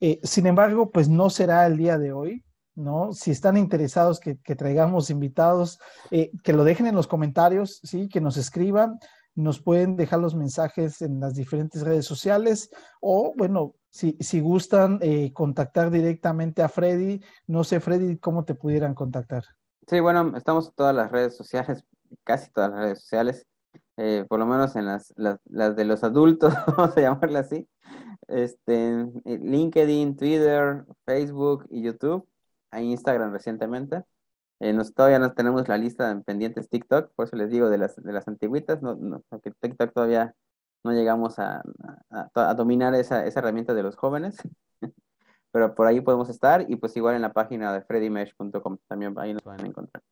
Eh, 0.00 0.18
sin 0.22 0.46
embargo, 0.46 0.90
pues 0.90 1.10
no 1.10 1.28
será 1.28 1.66
el 1.66 1.76
día 1.76 1.98
de 1.98 2.12
hoy, 2.12 2.42
¿no? 2.74 3.12
Si 3.12 3.30
están 3.30 3.58
interesados 3.58 4.18
que, 4.18 4.36
traigamos 4.56 5.10
invitados, 5.10 5.78
eh, 6.10 6.30
que 6.42 6.54
lo 6.54 6.64
dejen 6.64 6.86
en 6.86 6.94
los 6.94 7.06
comentarios, 7.06 7.80
¿sí? 7.82 8.08
Que 8.08 8.22
nos 8.22 8.38
escriban, 8.38 8.98
nos 9.42 9.60
pueden 9.60 9.96
dejar 9.96 10.20
los 10.20 10.34
mensajes 10.34 11.02
en 11.02 11.20
las 11.20 11.34
diferentes 11.34 11.82
redes 11.82 12.06
sociales 12.06 12.70
o, 13.00 13.32
bueno, 13.36 13.74
si, 13.88 14.16
si 14.20 14.40
gustan 14.40 14.98
eh, 15.02 15.32
contactar 15.32 15.90
directamente 15.90 16.62
a 16.62 16.68
Freddy, 16.68 17.20
no 17.46 17.64
sé, 17.64 17.80
Freddy, 17.80 18.18
cómo 18.18 18.44
te 18.44 18.54
pudieran 18.54 18.94
contactar. 18.94 19.44
Sí, 19.86 19.98
bueno, 20.00 20.36
estamos 20.36 20.68
en 20.68 20.74
todas 20.74 20.94
las 20.94 21.10
redes 21.10 21.36
sociales, 21.36 21.84
casi 22.24 22.50
todas 22.52 22.70
las 22.70 22.80
redes 22.80 23.00
sociales, 23.00 23.46
eh, 23.96 24.24
por 24.28 24.38
lo 24.38 24.46
menos 24.46 24.76
en 24.76 24.86
las, 24.86 25.12
las, 25.16 25.76
de 25.76 25.84
los 25.84 26.04
adultos, 26.04 26.54
vamos 26.76 26.96
a 26.96 27.00
llamarla 27.00 27.40
así. 27.40 27.68
Este, 28.28 29.06
LinkedIn, 29.24 30.16
Twitter, 30.16 30.84
Facebook 31.04 31.66
y 31.68 31.82
YouTube, 31.82 32.28
a 32.70 32.80
Instagram 32.80 33.32
recientemente. 33.32 34.04
Eh, 34.60 34.74
nos, 34.74 34.92
todavía 34.94 35.18
no 35.18 35.32
tenemos 35.32 35.66
la 35.68 35.78
lista 35.78 36.14
de 36.14 36.22
pendientes 36.22 36.68
TikTok, 36.68 37.12
por 37.14 37.26
eso 37.26 37.36
les 37.36 37.50
digo 37.50 37.70
de 37.70 37.78
las, 37.78 37.96
de 37.96 38.12
las 38.12 38.28
antiguitas, 38.28 38.82
no, 38.82 38.94
no, 38.94 39.22
porque 39.30 39.52
TikTok 39.52 39.92
todavía 39.92 40.34
no 40.84 40.92
llegamos 40.92 41.38
a, 41.38 41.62
dominar 42.56 42.94
esa, 42.94 43.26
herramienta 43.26 43.72
de 43.72 43.82
los 43.82 43.96
jóvenes, 43.96 44.36
pero 45.52 45.74
por 45.74 45.86
ahí 45.86 46.00
podemos 46.02 46.28
estar 46.28 46.66
y 46.68 46.76
pues 46.76 46.94
igual 46.96 47.16
en 47.16 47.22
la 47.22 47.32
página 47.32 47.72
de 47.72 47.82
freddymesh.com 47.82 48.78
también 48.86 49.18
ahí 49.18 49.32
nos 49.32 49.42
pueden 49.42 49.66
encontrar. 49.66 50.02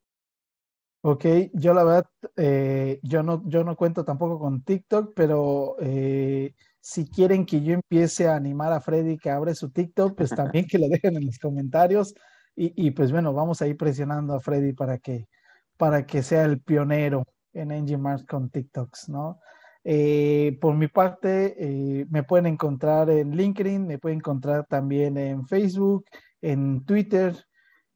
Ok, 1.01 1.25
yo 1.53 1.73
la 1.73 1.83
verdad, 1.83 2.05
eh, 2.35 2.99
yo, 3.03 3.23
no, 3.23 3.41
yo 3.45 3.63
no 3.63 3.77
cuento 3.77 4.03
tampoco 4.03 4.37
con 4.37 4.63
TikTok, 4.63 5.13
pero 5.15 5.77
eh, 5.79 6.55
si 6.81 7.07
quieren 7.07 7.45
que 7.45 7.61
yo 7.61 7.73
empiece 7.75 8.27
a 8.27 8.35
animar 8.35 8.73
a 8.73 8.81
Freddy 8.81 9.17
que 9.17 9.29
abre 9.29 9.55
su 9.55 9.69
TikTok, 9.69 10.17
pues 10.17 10.31
también 10.31 10.65
que 10.67 10.77
lo 10.77 10.89
dejen 10.89 11.15
en 11.15 11.25
los 11.25 11.39
comentarios. 11.39 12.13
Y, 12.61 12.91
pues 12.91 13.13
bueno, 13.13 13.31
vamos 13.31 13.61
a 13.61 13.67
ir 13.67 13.77
presionando 13.77 14.33
a 14.33 14.41
Freddy 14.41 14.73
para 14.73 14.97
que, 14.97 15.29
para 15.77 16.05
que 16.05 16.21
sea 16.21 16.43
el 16.43 16.59
pionero 16.61 17.23
en 17.53 17.71
Engine 17.71 18.25
con 18.27 18.49
TikToks, 18.49 19.07
¿no? 19.07 19.39
Eh, 19.85 20.57
por 20.59 20.75
mi 20.75 20.89
parte, 20.89 21.55
eh, 21.57 22.05
me 22.09 22.23
pueden 22.23 22.47
encontrar 22.47 23.09
en 23.11 23.31
LinkedIn, 23.31 23.87
me 23.87 23.97
pueden 23.97 24.17
encontrar 24.17 24.65
también 24.65 25.17
en 25.17 25.47
Facebook, 25.47 26.03
en 26.41 26.83
Twitter, 26.83 27.33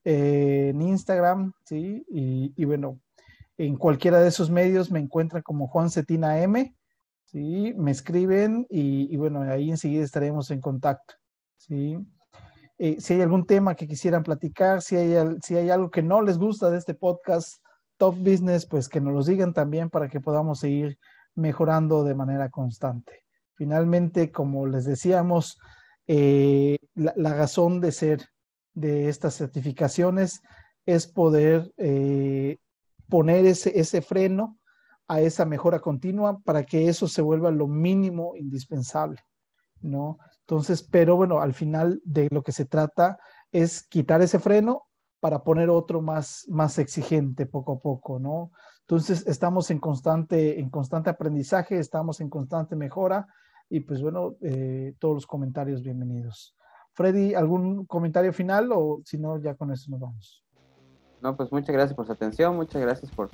eh, 0.06 0.70
en 0.70 0.82
Instagram, 0.82 1.52
¿sí? 1.66 2.06
Y, 2.10 2.54
y, 2.56 2.64
bueno, 2.64 3.02
en 3.58 3.76
cualquiera 3.76 4.22
de 4.22 4.30
esos 4.30 4.50
medios 4.50 4.92
me 4.92 5.00
encuentran 5.02 5.44
como 5.44 5.68
Juan 5.68 5.90
Cetina 5.90 6.42
M, 6.42 6.74
¿sí? 7.26 7.74
Me 7.76 7.92
escriben 7.92 8.66
y, 8.70 9.14
y 9.14 9.18
bueno, 9.18 9.42
ahí 9.42 9.70
enseguida 9.72 10.06
estaremos 10.06 10.52
en 10.52 10.62
contacto, 10.62 11.16
¿sí? 11.58 11.98
Eh, 12.86 12.98
si 13.00 13.14
hay 13.14 13.22
algún 13.22 13.46
tema 13.46 13.76
que 13.76 13.88
quisieran 13.88 14.24
platicar, 14.24 14.82
si 14.82 14.98
hay, 14.98 15.70
algo 15.70 15.90
que 15.90 16.04
no 16.04 16.22
les 16.22 16.38
gusta 16.38 16.70
de 16.70 16.78
este 16.78 16.94
podcast 16.94 17.64
Top 17.96 18.18
Business, 18.18 18.66
pues 18.66 18.90
que 18.90 19.00
nos 19.00 19.14
lo 19.14 19.24
digan 19.24 19.54
también 19.54 19.90
para 19.90 20.10
que 20.10 20.20
podamos 20.20 20.60
seguir 20.60 21.00
mejorando 21.34 22.04
de 22.04 22.14
manera 22.14 22.50
constante. 22.50 23.24
Finalmente, 23.54 24.34
como 24.34 24.68
les 24.68 24.84
decíamos, 24.84 25.58
eh, 26.08 26.76
la, 26.94 27.34
razón 27.34 27.80
de 27.80 27.94
ser 27.94 28.28
de 28.74 29.08
estas 29.08 29.36
certificaciones 29.38 30.42
es 30.86 31.08
poder 31.08 31.72
eh, 31.78 32.58
poner 33.08 33.46
ese 33.46 34.02
freno 34.02 34.60
a 35.08 35.22
esa 35.22 35.46
mejora 35.46 35.80
continua 35.80 36.38
para 36.42 36.66
que 36.66 36.90
eso 36.90 37.08
se 37.08 37.22
vuelva 37.22 37.50
lo 37.50 37.70
mínimo 37.70 38.36
indispensable, 38.36 39.22
¿no? 39.84 40.18
Entonces, 40.42 40.84
pero 40.84 41.16
bueno, 41.16 41.40
al 41.40 41.54
final 41.54 42.02
de 42.04 42.28
lo 42.32 42.44
que 42.44 42.52
se 42.52 42.66
trata 42.66 43.20
es 43.52 43.84
quitar 43.84 44.22
ese 44.22 44.40
freno 44.40 44.84
para 45.20 45.44
poner 45.44 45.70
otro 45.70 46.02
más, 46.02 46.46
más 46.50 46.80
exigente 46.80 47.46
poco 47.46 47.74
a 47.74 47.80
poco, 47.80 48.20
¿no? 48.20 48.52
Entonces, 48.82 49.26
estamos 49.28 49.72
en 49.72 49.80
constante, 49.80 50.60
en 50.60 50.70
constante 50.70 51.10
aprendizaje, 51.10 51.80
estamos 51.80 52.20
en 52.20 52.30
constante 52.30 52.76
mejora 52.76 53.28
y 53.70 53.80
pues 53.80 54.02
bueno, 54.02 54.36
eh, 54.42 54.94
todos 55.00 55.16
los 55.16 55.26
comentarios 55.26 55.82
bienvenidos. 55.82 56.56
Freddy, 56.92 57.34
¿algún 57.34 57.86
comentario 57.86 58.34
final 58.34 58.72
o 58.74 59.02
si 59.06 59.18
no, 59.18 59.40
ya 59.42 59.56
con 59.56 59.72
eso 59.72 59.90
nos 59.90 60.00
vamos? 60.02 60.44
No, 61.22 61.38
pues 61.38 61.52
muchas 61.52 61.74
gracias 61.74 61.96
por 61.96 62.06
su 62.06 62.12
atención, 62.12 62.56
muchas 62.58 62.82
gracias 62.82 63.10
por, 63.12 63.30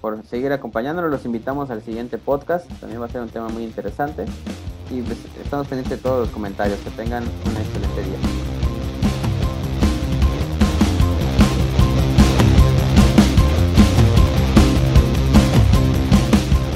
por 0.00 0.24
seguir 0.24 0.52
acompañándonos. 0.52 1.10
Los 1.10 1.26
invitamos 1.26 1.70
al 1.70 1.82
siguiente 1.82 2.18
podcast, 2.18 2.70
también 2.80 3.02
va 3.02 3.06
a 3.06 3.08
ser 3.08 3.20
un 3.20 3.28
tema 3.28 3.48
muy 3.48 3.64
interesante 3.64 4.26
y 4.90 5.02
pues, 5.02 5.18
estamos 5.42 5.66
pendientes 5.66 5.98
de 5.98 6.02
todos 6.02 6.26
los 6.26 6.30
comentarios. 6.30 6.78
Que 6.80 6.90
tengan 6.90 7.24
un 7.24 7.56
excelente 7.56 8.02
día. 8.02 8.18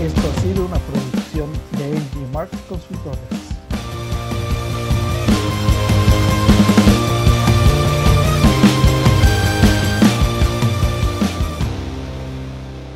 Esto 0.05 0.21
ha 0.29 0.41
sido 0.41 0.67
una 0.67 0.79
producción 0.79 1.51
de 1.79 1.99
NG 1.99 2.33
Mark 2.33 2.51
Consultores. 2.69 3.40